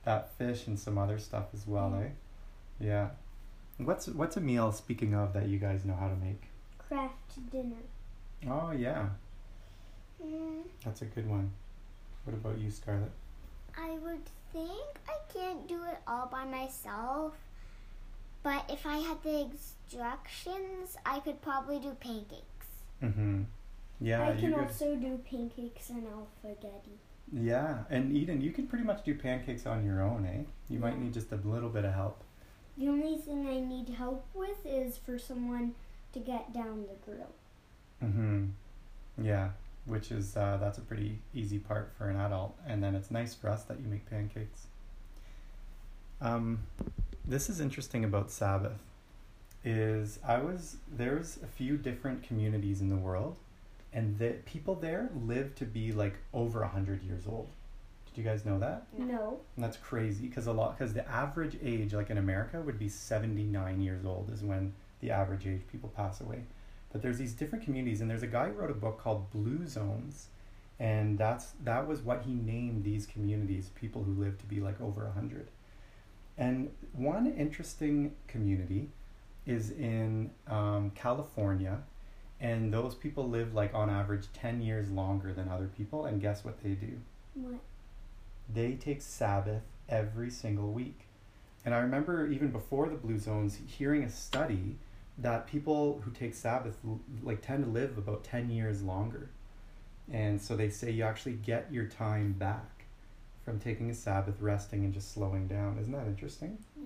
that 0.05 0.33
fish 0.39 0.67
and 0.67 0.79
some 0.79 0.99
other 0.99 1.19
stuff 1.19 1.47
as 1.53 1.67
well, 1.67 1.95
eh? 2.03 2.09
Yeah. 2.81 3.11
What's 3.79 4.09
what's 4.09 4.37
a 4.37 4.41
meal? 4.41 4.73
Speaking 4.73 5.15
of 5.15 5.33
that, 5.35 5.49
you 5.49 5.59
guys 5.59 5.85
know 5.85 5.95
how 5.95 6.09
to 6.09 6.17
make. 6.17 6.43
Kraft 6.79 7.51
Dinner. 7.51 7.83
Oh 8.49 8.71
yeah, 8.71 9.09
Mm, 10.25 10.63
that's 10.85 11.03
a 11.03 11.07
good 11.07 11.29
one. 11.29 11.51
What 12.25 12.35
about 12.35 12.59
you, 12.59 12.71
Scarlett? 12.71 13.11
I 13.77 13.91
would 14.03 14.25
think 14.53 14.99
I 15.09 15.17
can't 15.33 15.67
do 15.69 15.83
it 15.85 15.99
all 16.07 16.27
by 16.27 16.45
myself, 16.45 17.35
but 18.43 18.65
if 18.71 18.87
I 18.87 18.99
had 18.99 19.23
the 19.23 19.41
instructions, 19.51 20.97
I 21.05 21.21
could 21.21 21.43
probably 21.43 21.79
do 21.79 21.95
pancakes. 22.01 22.67
Mm-hmm. 23.03 23.43
Yeah, 24.01 24.29
I 24.29 24.33
can 24.37 24.53
could. 24.55 24.63
also 24.63 24.97
do 24.97 25.19
pancakes 25.31 25.91
and 25.91 26.05
Alphaghetti. 26.07 26.99
Yeah, 27.33 27.85
and 27.91 28.17
Eden, 28.17 28.41
you 28.41 28.53
can 28.53 28.67
pretty 28.67 28.85
much 28.85 29.05
do 29.05 29.15
pancakes 29.15 29.67
on 29.67 29.85
your 29.85 30.01
own, 30.03 30.27
eh? 30.27 30.45
You 30.69 30.79
might 30.79 30.99
need 30.99 31.13
just 31.13 31.33
a 31.33 31.37
little 31.37 31.69
bit 31.69 31.85
of 31.85 31.93
help. 31.95 32.23
The 32.77 32.89
only 32.89 33.17
thing 33.17 33.47
I 33.47 33.61
need 33.61 33.95
help 33.97 34.27
with 34.35 34.65
is 34.65 34.99
for 34.99 35.19
someone 35.19 35.75
to 36.13 36.19
get 36.19 36.53
down 36.53 36.85
the 36.89 37.11
grill. 37.11 37.33
Mm-hmm. 38.05 38.47
Yeah, 39.23 39.51
which 39.87 40.11
is 40.11 40.37
uh, 40.37 40.59
that's 40.61 40.79
a 40.79 40.83
pretty 40.83 41.19
easy 41.35 41.59
part 41.59 41.93
for 41.97 42.11
an 42.11 42.17
adult, 42.17 42.57
and 42.67 42.83
then 42.83 42.95
it's 42.95 43.11
nice 43.11 43.35
for 43.35 43.49
us 43.49 43.63
that 43.65 43.81
you 43.81 43.87
make 43.89 44.09
pancakes. 44.11 44.67
Um, 46.21 46.61
this 47.27 47.49
is 47.49 47.61
interesting 47.61 48.05
about 48.05 48.31
Sabbath. 48.31 48.79
Is 49.65 50.19
I 50.27 50.39
was 50.39 50.77
there's 50.91 51.39
a 51.43 51.47
few 51.47 51.77
different 51.77 52.23
communities 52.23 52.81
in 52.81 52.89
the 52.89 52.97
world, 52.97 53.37
and 53.93 54.19
the 54.19 54.35
people 54.45 54.75
there 54.75 55.11
live 55.27 55.55
to 55.57 55.65
be 55.65 55.93
like 55.93 56.15
over 56.33 56.63
a 56.63 56.69
hundred 56.69 57.03
years 57.03 57.25
old. 57.27 57.49
Did 58.17 58.25
you 58.25 58.31
guys 58.31 58.47
know 58.47 58.59
that? 58.61 58.87
No. 58.97 59.05
No. 59.05 59.41
And 59.57 59.65
that's 59.65 59.77
crazy 59.77 60.27
because 60.27 60.47
a 60.47 60.53
lot 60.53 60.79
because 60.79 60.95
the 60.95 61.07
average 61.07 61.59
age 61.63 61.93
like 61.93 62.09
in 62.09 62.17
America 62.17 62.59
would 62.63 62.79
be 62.79 62.89
79 62.89 63.83
years 63.83 64.07
old 64.07 64.31
is 64.33 64.43
when 64.43 64.73
the 65.01 65.11
average 65.11 65.47
age 65.47 65.61
people 65.71 65.93
pass 65.95 66.23
away. 66.23 66.45
But 66.91 67.03
there's 67.03 67.19
these 67.19 67.35
different 67.35 67.67
communities 67.67 68.01
and 68.01 68.11
there's 68.11 68.23
a 68.23 68.27
guy 68.27 68.49
who 68.49 68.55
wrote 68.55 68.71
a 68.71 68.75
book 68.75 68.99
called 68.99 69.31
Blue 69.31 69.67
Zones 69.67 70.29
and 70.81 71.19
that's 71.19 71.53
that 71.63 71.87
was 71.87 72.01
what 72.01 72.23
he 72.23 72.33
named 72.33 72.85
these 72.85 73.05
communities 73.05 73.69
people 73.75 74.03
who 74.03 74.15
live 74.15 74.39
to 74.39 74.47
be 74.47 74.61
like 74.61 74.81
over 74.81 75.05
100. 75.05 75.49
And 76.39 76.71
one 76.95 77.27
interesting 77.27 78.15
community 78.29 78.89
is 79.45 79.73
in 79.73 80.31
um, 80.49 80.91
California 80.95 81.83
and 82.41 82.73
those 82.73 82.95
people 82.95 83.29
live 83.29 83.53
like 83.53 83.75
on 83.75 83.91
average 83.91 84.29
10 84.33 84.63
years 84.63 84.89
longer 84.89 85.35
than 85.35 85.51
other 85.51 85.69
people 85.77 86.07
and 86.07 86.19
guess 86.19 86.47
what 86.47 86.63
they 86.63 86.71
do? 86.71 86.99
What? 87.35 87.61
They 88.53 88.73
take 88.75 89.03
Sabbath 89.03 89.63
every 89.89 90.31
single 90.31 90.73
week. 90.73 91.01
And 91.65 91.75
I 91.75 91.79
remember 91.79 92.27
even 92.29 92.49
before 92.49 92.89
the 92.89 92.95
Blue 92.97 93.19
Zones 93.19 93.59
hearing 93.67 94.05
a 94.05 94.11
study 94.11 94.77
that 95.19 95.47
people 95.47 96.01
who 96.05 96.11
take 96.11 96.35
Sabbath 96.35 96.77
like 97.23 97.43
tend 97.43 97.65
to 97.65 97.71
live 97.71 97.99
about 97.99 98.23
10 98.25 98.51
years 98.51 98.83
longer. 98.83 99.31
And 100.13 100.41
so 100.41 100.57
they 100.57 100.71
say 100.71 100.91
you 100.91 101.03
actually 101.05 101.33
get 101.35 101.73
your 101.73 101.87
time 101.87 102.33
back 102.33 102.85
from 103.45 103.59
taking 103.59 103.91
a 103.91 103.95
Sabbath, 103.95 104.41
resting 104.41 104.85
and 104.85 104.93
just 104.95 105.13
slowing 105.13 105.47
down. 105.49 105.79
Isn't 105.81 105.93
that 105.93 106.07
interesting? 106.07 106.59
Yeah. 106.77 106.85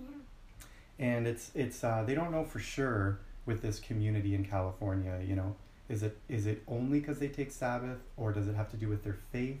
and 0.99 1.27
it's 1.27 1.51
it's 1.55 1.83
uh, 1.83 2.03
they 2.05 2.15
don't 2.15 2.31
know 2.31 2.43
for 2.45 2.59
sure 2.59 3.19
with 3.45 3.61
this 3.61 3.79
community 3.79 4.33
in 4.35 4.45
California. 4.45 5.19
You 5.27 5.35
know, 5.35 5.55
is 5.89 6.03
it 6.03 6.17
is 6.29 6.45
it 6.47 6.63
only 6.67 6.99
because 6.99 7.19
they 7.19 7.27
take 7.27 7.51
Sabbath, 7.51 7.99
or 8.17 8.31
does 8.31 8.47
it 8.47 8.55
have 8.55 8.69
to 8.71 8.77
do 8.77 8.87
with 8.87 9.03
their 9.03 9.17
faith, 9.31 9.59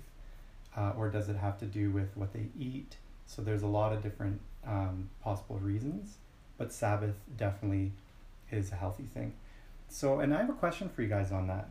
uh, 0.75 0.93
or 0.97 1.09
does 1.09 1.29
it 1.29 1.35
have 1.35 1.57
to 1.59 1.65
do 1.65 1.91
with 1.91 2.15
what 2.15 2.33
they 2.33 2.47
eat? 2.57 2.97
So 3.25 3.41
there's 3.41 3.63
a 3.63 3.67
lot 3.67 3.93
of 3.93 4.01
different 4.01 4.41
um, 4.65 5.09
possible 5.23 5.57
reasons, 5.59 6.17
but 6.57 6.71
Sabbath 6.71 7.15
definitely 7.37 7.93
is 8.51 8.71
a 8.71 8.75
healthy 8.75 9.07
thing. 9.13 9.33
So, 9.89 10.19
and 10.19 10.33
I 10.33 10.39
have 10.41 10.49
a 10.49 10.53
question 10.53 10.89
for 10.89 11.01
you 11.01 11.07
guys 11.07 11.31
on 11.31 11.47
that. 11.47 11.69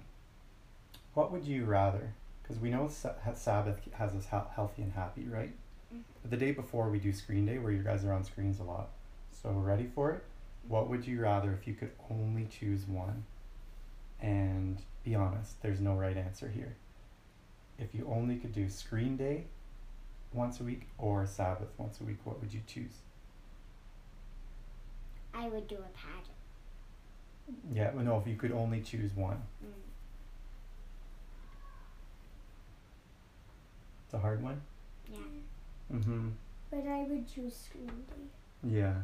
What 1.15 1.33
would 1.33 1.45
you 1.45 1.65
rather? 1.65 2.13
Because 2.43 2.59
we 2.59 2.71
know 2.71 2.89
Sabbath 2.89 3.81
has 3.95 4.15
us 4.15 4.27
healthy 4.27 4.83
and 4.83 4.93
happy, 4.93 5.25
right? 5.25 5.53
Mhm. 5.93 6.03
But 6.23 6.31
the 6.31 6.37
day 6.37 6.53
before 6.53 6.91
we 6.91 6.99
do 6.99 7.13
screen 7.13 7.47
day, 7.47 7.59
where 7.59 7.73
you 7.73 7.83
guys 7.83 8.05
are 8.05 8.13
on 8.13 8.25
screens 8.25 8.61
a 8.61 8.65
lot. 8.65 8.91
So 9.33 9.51
ready 9.51 9.87
for 9.87 10.13
it? 10.13 10.25
What 10.69 10.89
would 10.89 11.07
you 11.07 11.21
rather 11.21 11.53
if 11.53 11.67
you 11.67 11.75
could 11.75 11.93
only 12.11 12.47
choose 12.47 12.87
one? 12.87 13.25
And 14.21 14.83
be 15.05 15.15
honest, 15.15 15.63
there's 15.63 15.81
no 15.81 15.95
right 15.95 16.17
answer 16.17 16.49
here. 16.49 16.77
If 17.81 17.95
you 17.95 18.07
only 18.15 18.37
could 18.37 18.53
do 18.53 18.69
screen 18.69 19.17
day 19.17 19.45
once 20.33 20.61
a 20.61 20.65
week 20.65 20.83
or 20.99 21.27
Sabbath 21.27 21.69
once 21.79 22.01
a 22.01 22.05
week, 22.05 22.19
what 22.25 22.41
would 22.41 22.53
you 22.53 22.61
choose? 22.67 22.99
I 25.33 25.49
would 25.49 25.67
do 25.67 25.77
a 25.77 25.97
pageant. 25.97 26.37
Yeah, 27.73 27.91
well, 27.95 28.05
no, 28.05 28.19
if 28.19 28.27
you 28.27 28.37
could 28.37 28.53
only 28.53 28.83
choose 28.83 29.13
one. 29.15 29.43
Mm. 29.65 29.73
It's 34.05 34.15
a 34.15 34.19
hard 34.19 34.43
one. 34.43 34.61
Yeah. 35.11 35.19
Mm-hmm. 35.95 36.29
But 36.71 36.87
I 36.87 37.03
would 37.05 37.33
choose 37.33 37.57
screen 37.57 37.87
day. 37.87 38.79
Yeah. 38.79 38.95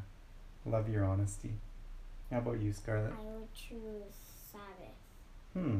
Love 0.66 0.88
your 0.88 1.04
honesty. 1.04 1.54
How 2.30 2.38
about 2.38 2.60
you, 2.60 2.72
Scarlett? 2.72 3.12
I 3.12 3.24
would 3.24 3.52
choose 3.54 4.12
Sabbath. 4.52 4.94
Hmm. 5.54 5.78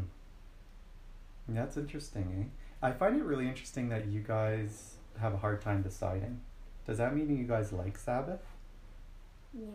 That's 1.48 1.76
interesting, 1.76 2.22
eh? 2.40 2.65
I 2.83 2.92
find 2.92 3.16
it 3.16 3.25
really 3.25 3.49
interesting 3.49 3.88
that 3.88 4.06
you 4.06 4.21
guys 4.21 4.95
have 5.21 5.35
a 5.35 5.38
hard 5.38 5.61
time 5.62 5.83
deciding. 5.83 6.40
Does 6.87 6.99
that 6.99 7.14
mean 7.14 7.37
you 7.37 7.45
guys 7.45 7.73
like 7.73 7.99
Sabbath? 7.99 8.40
Yeah. 9.52 9.66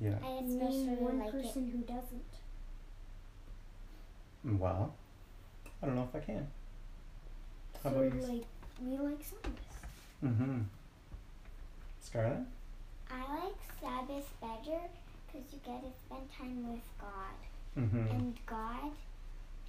Yeah. 0.00 0.16
I 0.22 0.40
Name 0.40 0.60
especially 0.60 0.96
one 0.96 1.18
like 1.18 1.28
it. 1.34 1.42
person 1.42 1.70
who 1.70 1.78
doesn't. 1.78 2.24
Well, 4.60 4.94
I 5.82 5.86
don't 5.86 5.96
know 5.96 6.08
if 6.12 6.14
I 6.14 6.24
can. 6.24 6.46
How 7.82 7.90
so 7.90 7.96
about 7.96 8.14
you? 8.14 8.20
like 8.20 8.44
we 8.82 8.98
like 8.98 9.24
Sabbath. 9.24 9.82
Mm-hmm. 10.24 10.60
Scarlett? 12.00 12.38
I 13.10 13.18
like 13.34 13.54
Sabbath 13.80 14.28
better 14.40 14.80
because 15.26 15.52
you 15.52 15.58
get 15.64 15.82
to 15.82 15.90
spend 16.06 16.28
time 16.38 16.70
with 16.72 16.80
God. 17.00 17.78
Mm-hmm. 17.78 18.10
And 18.10 18.38
God 18.46 18.92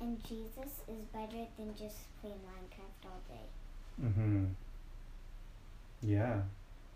and 0.02 0.24
Jesus 0.24 0.82
is 0.88 1.06
better 1.14 1.46
than 1.58 1.76
just 1.78 1.98
playing 2.22 2.38
Minecraft 2.46 3.06
all 3.06 3.22
day. 3.30 4.06
Mm-hmm. 4.06 4.46
Yeah. 6.02 6.42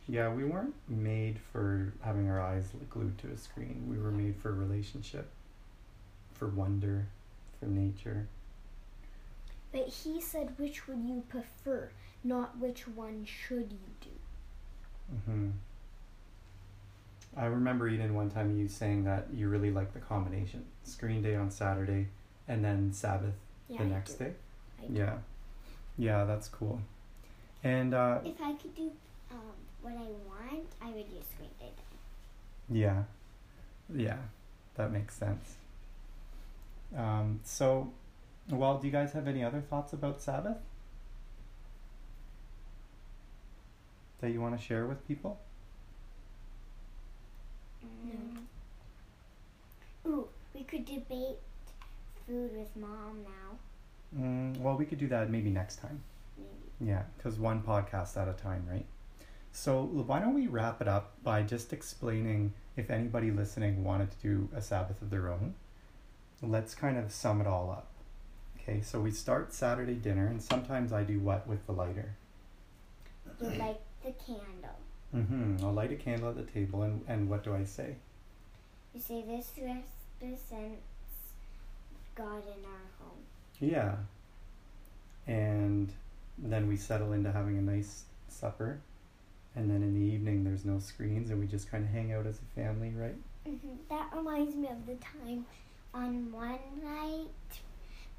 Yeah, 0.08 0.34
we 0.34 0.44
weren't 0.44 0.74
made 0.88 1.40
for 1.52 1.94
having 2.02 2.30
our 2.30 2.42
eyes 2.42 2.72
glued 2.90 3.18
to 3.20 3.28
a 3.28 3.38
screen. 3.38 3.86
We 3.88 3.98
were 4.00 4.12
made 4.12 4.36
for 4.36 4.52
relationship, 4.52 5.30
for 6.34 6.48
wonder, 6.48 7.08
for 7.60 7.68
nature. 7.68 8.28
But 9.72 9.88
he 9.88 10.20
said 10.20 10.54
which 10.58 10.88
would 10.88 11.04
you 11.04 11.24
prefer, 11.30 11.92
not 12.24 12.58
which 12.58 12.88
one 12.88 13.26
should 13.26 13.72
you 13.72 13.90
do. 14.02 14.10
Mm-hmm. 15.14 15.50
I 17.38 17.46
remember 17.46 17.88
Eden 17.88 18.16
one 18.16 18.32
time 18.32 18.58
you 18.58 18.68
saying 18.68 19.04
that 19.04 19.28
you 19.32 19.48
really 19.48 19.70
like 19.70 19.94
the 19.94 20.00
combination 20.00 20.66
screen 20.84 21.22
day 21.22 21.36
on 21.36 21.52
Saturday 21.52 22.08
and 22.50 22.66
then 22.66 22.92
Sabbath 22.92 23.36
Yeah, 23.70 23.78
the 23.80 23.86
next 23.86 24.16
day. 24.16 24.34
Yeah, 24.92 25.18
yeah, 25.98 26.26
that's 26.26 26.50
cool. 26.50 26.82
And 27.64 27.94
uh, 27.94 28.20
If 28.26 28.42
I 28.42 28.54
could 28.54 28.76
do 28.76 28.92
um, 29.32 29.54
what 29.82 29.94
I 29.94 30.08
want, 30.28 30.66
I 30.82 30.88
would 30.88 31.08
use 31.10 31.26
Screen 31.36 31.50
Day 31.60 31.72
then. 31.78 32.78
yeah, 32.78 33.04
yeah, 33.94 34.18
that 34.76 34.92
makes 34.92 35.16
sense. 35.16 35.56
Um, 36.98 37.40
so, 37.44 37.92
well, 38.50 38.78
do 38.80 38.88
you 38.88 38.92
guys 38.94 39.12
have 39.14 39.28
any 39.28 39.44
other 39.44 39.62
thoughts 39.62 39.94
about 39.94 40.22
Sabbath 40.22 40.58
that 44.22 44.32
you 44.32 44.42
want 44.42 44.58
to 44.60 44.64
share 44.66 44.86
with 44.88 45.08
people? 45.08 45.40
Mm. 47.86 48.38
Ooh, 50.08 50.28
we 50.54 50.64
could 50.64 50.86
debate 50.86 51.38
food 52.30 52.52
with 52.56 52.76
mom 52.76 53.24
now. 53.24 54.20
Mm, 54.20 54.58
well, 54.60 54.78
we 54.78 54.86
could 54.86 55.00
do 55.00 55.08
that 55.08 55.30
maybe 55.30 55.50
next 55.50 55.78
time. 55.78 56.04
Maybe. 56.38 56.92
Yeah, 56.92 57.04
because 57.18 57.40
one 57.40 57.62
podcast 57.62 58.16
at 58.18 58.28
a 58.28 58.34
time, 58.34 58.66
right? 58.70 58.86
So 59.52 59.82
why 59.84 60.20
don't 60.20 60.36
we 60.36 60.48
wrap 60.48 60.82
it 60.82 60.88
up 60.88 61.14
by 61.24 61.42
just 61.42 61.74
explaining 61.74 62.54
if 62.78 62.92
anybody 62.92 63.32
listening 63.32 63.84
wanted 63.84 64.12
to 64.12 64.18
do 64.22 64.50
a 64.56 64.62
Sabbath 64.62 65.02
of 65.02 65.10
their 65.10 65.30
own? 65.30 65.56
Let's 66.42 66.76
kind 66.76 66.98
of 66.98 67.12
sum 67.12 67.42
it 67.42 67.48
all 67.48 67.72
up. 67.72 67.88
Okay, 68.62 68.82
so 68.82 69.02
we 69.02 69.12
start 69.12 69.54
Saturday 69.54 69.96
dinner, 69.96 70.28
and 70.28 70.42
sometimes 70.42 70.94
I 70.94 71.04
do 71.04 71.20
what 71.20 71.48
with 71.48 71.66
the 71.66 71.74
lighter? 71.74 72.16
You 73.42 73.50
light 73.58 73.80
the 74.04 74.12
candle. 74.12 74.78
Mm-hmm. 75.16 75.66
I'll 75.66 75.74
light 75.74 75.92
a 75.92 75.96
candle 75.96 76.30
at 76.30 76.36
the 76.36 76.44
table, 76.44 76.84
and, 76.84 77.02
and 77.08 77.28
what 77.28 77.44
do 77.44 77.56
I 77.56 77.64
say? 77.64 77.96
You 78.94 79.02
say 79.02 79.24
this 79.24 79.52
represents 79.58 80.84
God 82.20 82.44
in 82.46 82.66
our 82.66 82.86
home. 83.00 83.20
Yeah. 83.60 83.96
And 85.28 85.92
then 86.38 86.68
we 86.68 86.76
settle 86.76 87.14
into 87.14 87.32
having 87.32 87.58
a 87.58 87.62
nice 87.62 88.04
supper. 88.28 88.80
And 89.56 89.70
then 89.70 89.82
in 89.82 89.94
the 89.94 90.14
evening, 90.14 90.44
there's 90.44 90.66
no 90.66 90.80
screens, 90.80 91.30
and 91.30 91.40
we 91.40 91.48
just 91.48 91.72
kind 91.72 91.84
of 91.84 91.90
hang 91.92 92.14
out 92.14 92.28
as 92.28 92.40
a 92.40 92.60
family, 92.60 92.92
right? 92.96 93.16
hmm 93.46 93.76
That 93.90 94.10
reminds 94.16 94.56
me 94.56 94.68
of 94.68 94.86
the 94.86 94.96
time 94.96 95.46
on 95.94 96.32
one 96.32 96.60
night 96.84 97.62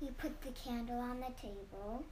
we 0.00 0.08
put 0.08 0.40
the 0.42 0.50
candle 0.50 0.98
on 0.98 1.20
the 1.20 1.32
table. 1.40 2.04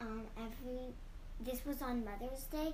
Um, 0.00 0.22
every 0.38 0.94
this 1.40 1.64
was 1.64 1.82
on 1.82 2.04
Mother's 2.04 2.44
Day, 2.44 2.72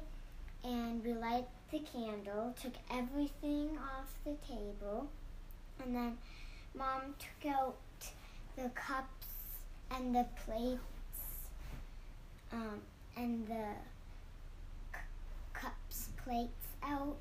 and 0.64 1.04
we 1.04 1.12
light 1.12 1.46
the 1.70 1.80
candle, 1.80 2.54
took 2.60 2.75
everything 2.90 3.78
off 3.78 4.08
the 4.25 4.36
table, 4.46 5.08
and 5.82 5.94
then 5.94 6.18
Mom 6.75 7.14
took 7.18 7.52
out 7.52 7.76
the 8.56 8.68
cups 8.70 9.26
and 9.94 10.14
the 10.14 10.26
plates, 10.44 10.80
um, 12.52 12.80
and 13.16 13.46
the 13.46 13.66
cups, 15.52 16.08
plates 16.25 16.66
out, 16.82 17.16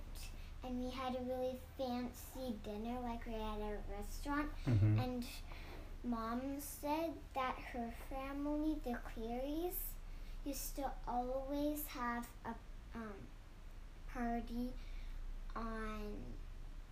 and 0.64 0.84
we 0.84 0.90
had 0.92 1.16
a 1.16 1.22
really 1.28 1.56
fancy 1.78 2.56
dinner 2.64 2.98
like 3.04 3.26
we 3.26 3.34
had 3.34 3.62
at 3.62 3.74
a 3.74 3.98
restaurant. 3.98 4.50
Mm-hmm. 4.68 5.00
And 5.00 5.26
mom 6.04 6.42
said 6.60 7.12
that 7.34 7.56
her 7.74 7.94
family, 8.10 8.78
the 8.84 8.98
Clearys, 9.14 9.76
used 10.46 10.76
to 10.76 10.92
always 11.08 11.84
have 11.88 12.28
a 12.46 12.54
um, 12.96 13.14
party 14.14 14.70
on, 15.56 16.02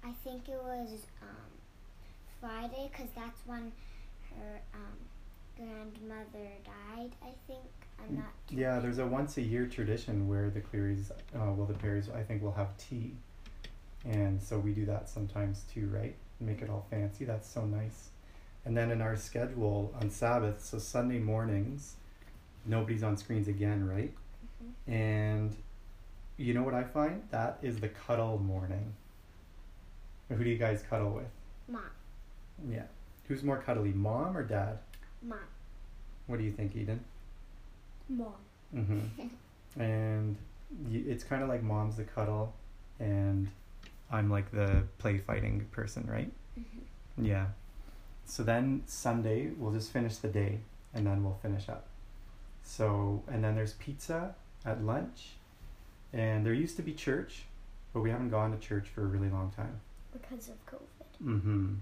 I 0.04 0.12
think 0.24 0.50
it 0.50 0.60
was 0.64 0.90
um, 1.22 1.52
Friday, 2.42 2.90
because 2.92 3.10
that's 3.16 3.42
when 3.46 3.72
her 4.40 4.62
um, 4.74 4.98
grandmother 5.58 6.50
died, 6.66 7.12
I 7.22 7.32
think. 7.48 7.66
I'm 8.00 8.16
not 8.18 8.34
too 8.48 8.56
Yeah, 8.56 8.80
there's 8.80 8.98
a 8.98 9.06
once 9.06 9.38
a 9.38 9.42
year 9.42 9.66
tradition 9.68 10.28
where 10.28 10.50
the 10.50 10.60
Clearys, 10.62 11.12
uh, 11.12 11.52
well, 11.52 11.66
the 11.66 11.74
Perrys, 11.74 12.10
I 12.14 12.24
think, 12.24 12.42
will 12.42 12.54
have 12.54 12.76
tea. 12.78 13.14
And 14.06 14.42
so 14.42 14.60
we 14.60 14.74
do 14.74 14.86
that 14.86 15.08
sometimes 15.10 15.64
too, 15.74 15.88
right? 15.94 16.16
Make 16.40 16.62
it 16.62 16.70
all 16.70 16.86
fancy. 16.90 17.24
That's 17.26 17.48
so 17.48 17.66
nice. 17.66 18.10
And 18.66 18.76
then 18.76 18.92
in 18.92 19.02
our 19.02 19.16
schedule 19.16 19.94
on 20.02 20.10
Sabbath, 20.10 20.64
so 20.66 20.80
Sunday 20.80 21.20
mornings, 21.20 21.96
nobody's 22.66 23.04
on 23.04 23.16
screens 23.18 23.48
again, 23.48 23.88
right? 23.88 24.14
Mhm. 24.64 24.94
And 24.94 25.56
you 26.38 26.54
know 26.54 26.64
what 26.64 26.74
I 26.74 26.84
find? 26.84 27.24
That 27.30 27.60
is 27.62 27.80
the 27.80 27.90
cuddle 27.90 28.40
morning. 28.40 28.94
Who 30.30 30.44
do 30.44 30.50
you 30.50 30.58
guys 30.58 30.84
cuddle 30.90 31.12
with? 31.12 31.30
Mom. 31.68 31.84
Yeah. 32.68 32.86
Who's 33.28 33.44
more 33.44 33.58
cuddly, 33.58 33.92
mom 33.94 34.36
or 34.38 34.44
dad? 34.44 34.80
Mom. 35.22 35.40
What 36.28 36.38
do 36.40 36.44
you 36.46 36.52
think, 36.52 36.76
Eden? 36.76 37.00
Mom. 38.10 38.34
Mm-hmm. 38.76 39.28
and 39.82 40.36
y- 40.90 41.04
it's 41.08 41.24
kind 41.24 41.42
of 41.44 41.50
like 41.50 41.64
mom's 41.64 41.96
the 41.98 42.04
cuddle, 42.04 42.54
and 43.00 43.50
I'm 44.12 44.30
like 44.30 44.52
the 44.52 44.84
play 44.98 45.18
fighting 45.20 45.66
person, 45.72 46.06
right? 46.08 46.32
Mhm. 46.60 46.82
Yeah. 47.18 47.48
So 48.26 48.44
then 48.44 48.84
Sunday 48.86 49.52
we'll 49.58 49.74
just 49.74 49.92
finish 49.92 50.18
the 50.18 50.28
day, 50.30 50.60
and 50.94 51.06
then 51.08 51.24
we'll 51.24 51.38
finish 51.42 51.70
up. 51.70 51.88
So 52.64 53.24
and 53.28 53.44
then 53.44 53.56
there's 53.56 53.74
pizza 53.74 54.36
at 54.66 54.84
lunch, 54.84 55.32
and 56.14 56.46
there 56.46 56.54
used 56.54 56.76
to 56.78 56.82
be 56.82 56.94
church, 56.94 57.44
but 57.94 58.02
we 58.02 58.10
haven't 58.10 58.30
gone 58.30 58.52
to 58.52 58.58
church 58.58 58.88
for 58.90 59.02
a 59.04 59.06
really 59.08 59.30
long 59.30 59.52
time. 59.56 59.80
Because 60.12 60.50
of 60.50 60.56
COVID. 60.66 61.26
Mm-hmm. 61.26 61.74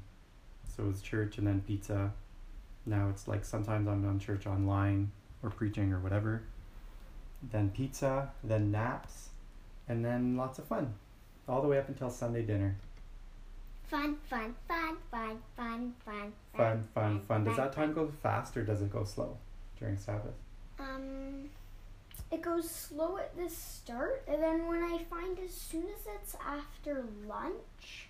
So 0.75 0.87
it's 0.89 1.01
church 1.01 1.37
and 1.37 1.47
then 1.47 1.61
pizza. 1.61 2.13
Now 2.85 3.09
it's 3.09 3.27
like 3.27 3.45
sometimes 3.45 3.87
I'm 3.87 4.07
on 4.07 4.19
church 4.19 4.47
online 4.47 5.11
or 5.43 5.49
preaching 5.49 5.91
or 5.93 5.99
whatever. 5.99 6.43
Then 7.51 7.69
pizza, 7.69 8.31
then 8.43 8.71
naps, 8.71 9.29
and 9.87 10.05
then 10.05 10.37
lots 10.37 10.59
of 10.59 10.65
fun. 10.65 10.93
All 11.47 11.61
the 11.61 11.67
way 11.67 11.77
up 11.79 11.89
until 11.89 12.09
Sunday 12.09 12.43
dinner. 12.43 12.75
Fun, 13.83 14.15
fun, 14.29 14.55
fun, 14.67 14.97
fun, 15.09 15.37
fun, 15.57 15.93
fun, 16.05 16.33
Fun, 16.55 16.87
fun, 16.93 17.21
fun. 17.27 17.43
Does 17.43 17.57
that 17.57 17.73
time 17.73 17.93
go 17.93 18.09
fast 18.23 18.55
or 18.55 18.63
does 18.63 18.81
it 18.81 18.91
go 18.91 19.03
slow 19.03 19.37
during 19.79 19.97
Sabbath? 19.97 20.33
Um, 20.79 21.49
It 22.31 22.41
goes 22.41 22.69
slow 22.69 23.17
at 23.17 23.35
the 23.35 23.49
start, 23.49 24.23
and 24.27 24.41
then 24.41 24.65
when 24.67 24.81
I 24.81 24.99
find 25.09 25.37
as 25.39 25.53
soon 25.53 25.83
as 25.83 26.07
it's 26.15 26.35
after 26.35 27.03
lunch, 27.27 28.07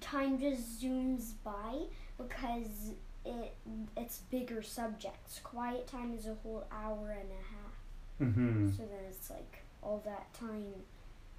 time 0.00 0.38
just 0.38 0.82
zooms 0.82 1.32
by 1.44 1.86
because 2.18 2.92
it 3.24 3.54
it's 3.96 4.18
bigger 4.30 4.62
subjects. 4.62 5.40
Quiet 5.42 5.86
time 5.86 6.14
is 6.14 6.26
a 6.26 6.34
whole 6.42 6.66
hour 6.72 7.10
and 7.10 7.30
a 7.30 7.42
half. 7.54 8.28
Mm-hmm. 8.30 8.70
So 8.70 8.82
then 8.82 9.04
it's 9.08 9.30
like 9.30 9.58
all 9.82 10.02
that 10.04 10.32
time 10.34 10.74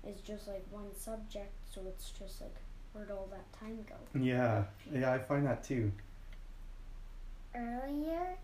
is 0.08 0.20
just 0.22 0.48
like 0.48 0.66
one 0.72 0.94
subject, 0.96 1.54
so 1.74 1.82
it's 1.88 2.12
just 2.12 2.42
like 2.42 2.56
where'd 2.94 3.12
all 3.12 3.30
that 3.32 3.52
time 3.60 3.86
go? 3.88 3.96
Yeah, 4.20 4.64
yeah, 4.94 5.14
I 5.14 5.20
find 5.20 5.46
that 5.46 5.64
too. 5.64 5.92
earlier, 7.56 8.36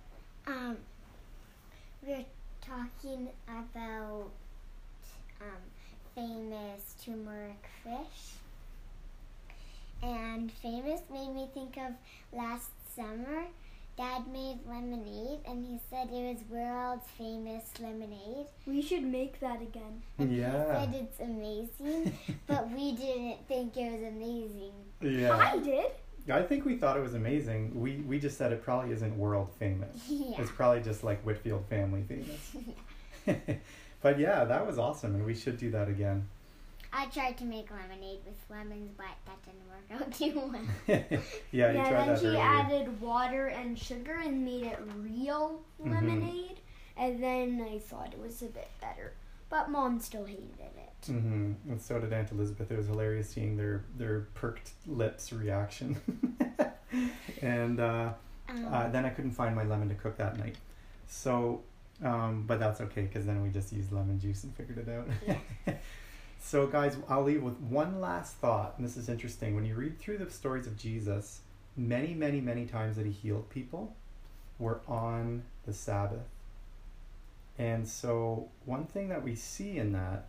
um, 0.45 0.77
we 2.05 2.13
were 2.13 2.25
talking 2.61 3.29
about 3.47 4.29
um, 5.41 5.61
famous 6.15 6.95
turmeric 7.03 7.67
fish. 7.83 8.35
And 10.03 10.51
famous 10.51 11.01
made 11.11 11.33
me 11.33 11.49
think 11.53 11.77
of 11.77 11.93
last 12.31 12.69
summer. 12.95 13.45
Dad 13.97 14.27
made 14.31 14.59
lemonade, 14.69 15.39
and 15.47 15.65
he 15.65 15.79
said 15.89 16.09
it 16.11 16.35
was 16.35 16.37
world 16.51 16.99
famous 17.17 17.63
lemonade. 17.81 18.45
We 18.67 18.79
should 18.83 19.03
make 19.03 19.39
that 19.39 19.59
again. 19.59 20.03
And 20.19 20.31
Yeah. 20.31 20.51
he 20.79 20.85
said 20.85 20.95
it's 21.01 21.19
amazing, 21.19 22.13
but 22.47 22.69
we 22.69 22.91
didn't 22.95 23.47
think 23.47 23.75
it 23.75 23.91
was 23.91 24.03
amazing. 24.03 24.73
Yeah. 25.01 25.35
I 25.35 25.57
did. 25.57 25.91
I 26.31 26.43
think 26.43 26.65
we 26.65 26.75
thought 26.77 26.95
it 26.95 27.01
was 27.01 27.15
amazing. 27.15 27.79
We 27.79 27.95
we 28.01 28.19
just 28.19 28.37
said 28.37 28.51
it 28.51 28.61
probably 28.61 28.91
isn't 28.91 29.17
world 29.17 29.49
famous. 29.57 29.97
Yeah. 30.07 30.41
It's 30.41 30.51
probably 30.51 30.81
just 30.81 31.03
like 31.03 31.19
Whitfield 31.23 31.65
family 31.67 32.03
famous. 32.03 32.55
but 34.03 34.19
yeah, 34.19 34.43
that 34.45 34.67
was 34.67 34.77
awesome, 34.77 35.15
and 35.15 35.25
we 35.25 35.33
should 35.33 35.57
do 35.57 35.71
that 35.71 35.87
again. 35.89 36.27
I 37.07 37.09
tried 37.09 37.37
to 37.37 37.45
make 37.45 37.69
lemonade 37.71 38.19
with 38.25 38.35
lemons, 38.49 38.91
but 38.97 39.05
that 39.25 39.41
didn't 39.45 39.67
work 39.69 40.01
out 40.01 40.11
too 40.19 40.33
well. 40.35 41.21
yeah, 41.51 41.71
you 41.71 41.77
tried 41.77 41.91
then 41.91 42.07
that 42.07 42.19
she 42.19 42.25
earlier. 42.27 42.39
added 42.41 43.01
water 43.01 43.47
and 43.47 43.77
sugar 43.79 44.19
and 44.23 44.43
made 44.43 44.63
it 44.63 44.79
real 44.97 45.61
Mhm. 45.81 45.91
lemonade. 45.93 46.59
And 46.97 47.21
then 47.23 47.61
I 47.71 47.79
thought 47.79 48.13
it 48.13 48.19
was 48.19 48.41
a 48.41 48.47
bit 48.47 48.69
better. 48.81 49.13
But 49.49 49.69
mom 49.69 49.99
still 50.01 50.25
hated 50.25 50.49
it. 50.59 51.11
Mm-hmm. 51.11 51.53
And 51.69 51.81
so 51.81 51.99
did 51.99 52.11
Aunt 52.11 52.31
Elizabeth. 52.31 52.69
It 52.71 52.77
was 52.77 52.87
hilarious 52.87 53.29
seeing 53.29 53.55
their 53.55 53.85
their 53.95 54.27
perked 54.33 54.71
lips 54.87 55.31
reaction. 55.31 55.95
and 57.41 57.79
uh, 57.79 58.13
Um, 58.49 58.65
uh, 58.73 58.89
then 58.89 59.05
I 59.05 59.09
couldn't 59.09 59.31
find 59.31 59.55
my 59.55 59.63
lemon 59.63 59.87
to 59.89 59.95
cook 59.95 60.17
that 60.17 60.37
night. 60.37 60.55
So, 61.07 61.61
um, 62.03 62.43
but 62.47 62.59
that's 62.59 62.81
okay 62.81 63.03
because 63.03 63.25
then 63.25 63.41
we 63.41 63.49
just 63.49 63.71
used 63.71 63.91
lemon 63.93 64.19
juice 64.19 64.43
and 64.43 64.53
figured 64.55 64.79
it 64.79 64.89
out. 64.89 65.77
So, 66.39 66.67
guys, 66.67 66.97
I'll 67.09 67.23
leave 67.23 67.43
with 67.43 67.59
one 67.59 67.99
last 67.99 68.35
thought, 68.37 68.75
and 68.77 68.85
this 68.85 68.97
is 68.97 69.09
interesting. 69.09 69.55
When 69.55 69.65
you 69.65 69.75
read 69.75 69.99
through 69.99 70.19
the 70.19 70.29
stories 70.29 70.67
of 70.67 70.77
Jesus, 70.77 71.41
many, 71.75 72.13
many, 72.13 72.41
many 72.41 72.65
times 72.65 72.95
that 72.95 73.05
he 73.05 73.11
healed 73.11 73.49
people 73.49 73.95
were 74.59 74.81
on 74.87 75.43
the 75.65 75.73
Sabbath. 75.73 76.27
And 77.57 77.87
so, 77.87 78.49
one 78.65 78.85
thing 78.85 79.09
that 79.09 79.23
we 79.23 79.35
see 79.35 79.77
in 79.77 79.91
that 79.93 80.27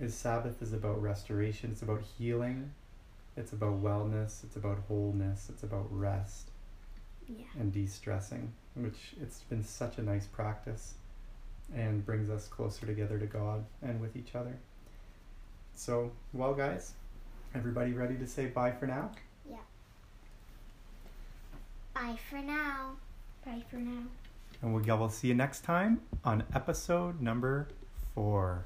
is 0.00 0.14
Sabbath 0.14 0.62
is 0.62 0.72
about 0.72 1.02
restoration, 1.02 1.70
it's 1.72 1.82
about 1.82 2.02
healing, 2.18 2.72
it's 3.36 3.52
about 3.52 3.82
wellness, 3.82 4.44
it's 4.44 4.56
about 4.56 4.78
wholeness, 4.88 5.48
it's 5.48 5.62
about 5.62 5.86
rest. 5.90 6.50
Yeah. 7.30 7.44
and 7.60 7.70
de-stressing, 7.70 8.54
which 8.74 9.12
it's 9.20 9.40
been 9.42 9.62
such 9.62 9.98
a 9.98 10.02
nice 10.02 10.26
practice 10.26 10.94
and 11.74 12.04
brings 12.06 12.30
us 12.30 12.48
closer 12.48 12.86
together 12.86 13.18
to 13.18 13.26
God 13.26 13.66
and 13.82 14.00
with 14.00 14.16
each 14.16 14.34
other. 14.34 14.56
So, 15.78 16.10
well 16.32 16.54
guys, 16.54 16.94
everybody 17.54 17.92
ready 17.92 18.16
to 18.16 18.26
say 18.26 18.46
bye 18.46 18.72
for 18.72 18.88
now? 18.88 19.12
Yeah. 19.48 19.58
Bye 21.94 22.18
for 22.28 22.38
now. 22.38 22.96
Bye 23.46 23.62
for 23.70 23.76
now. 23.76 24.02
And 24.60 24.74
we'll, 24.74 24.82
we'll 24.98 25.08
see 25.08 25.28
you 25.28 25.34
next 25.34 25.60
time 25.62 26.00
on 26.24 26.42
episode 26.52 27.20
number 27.22 27.68
four. 28.12 28.64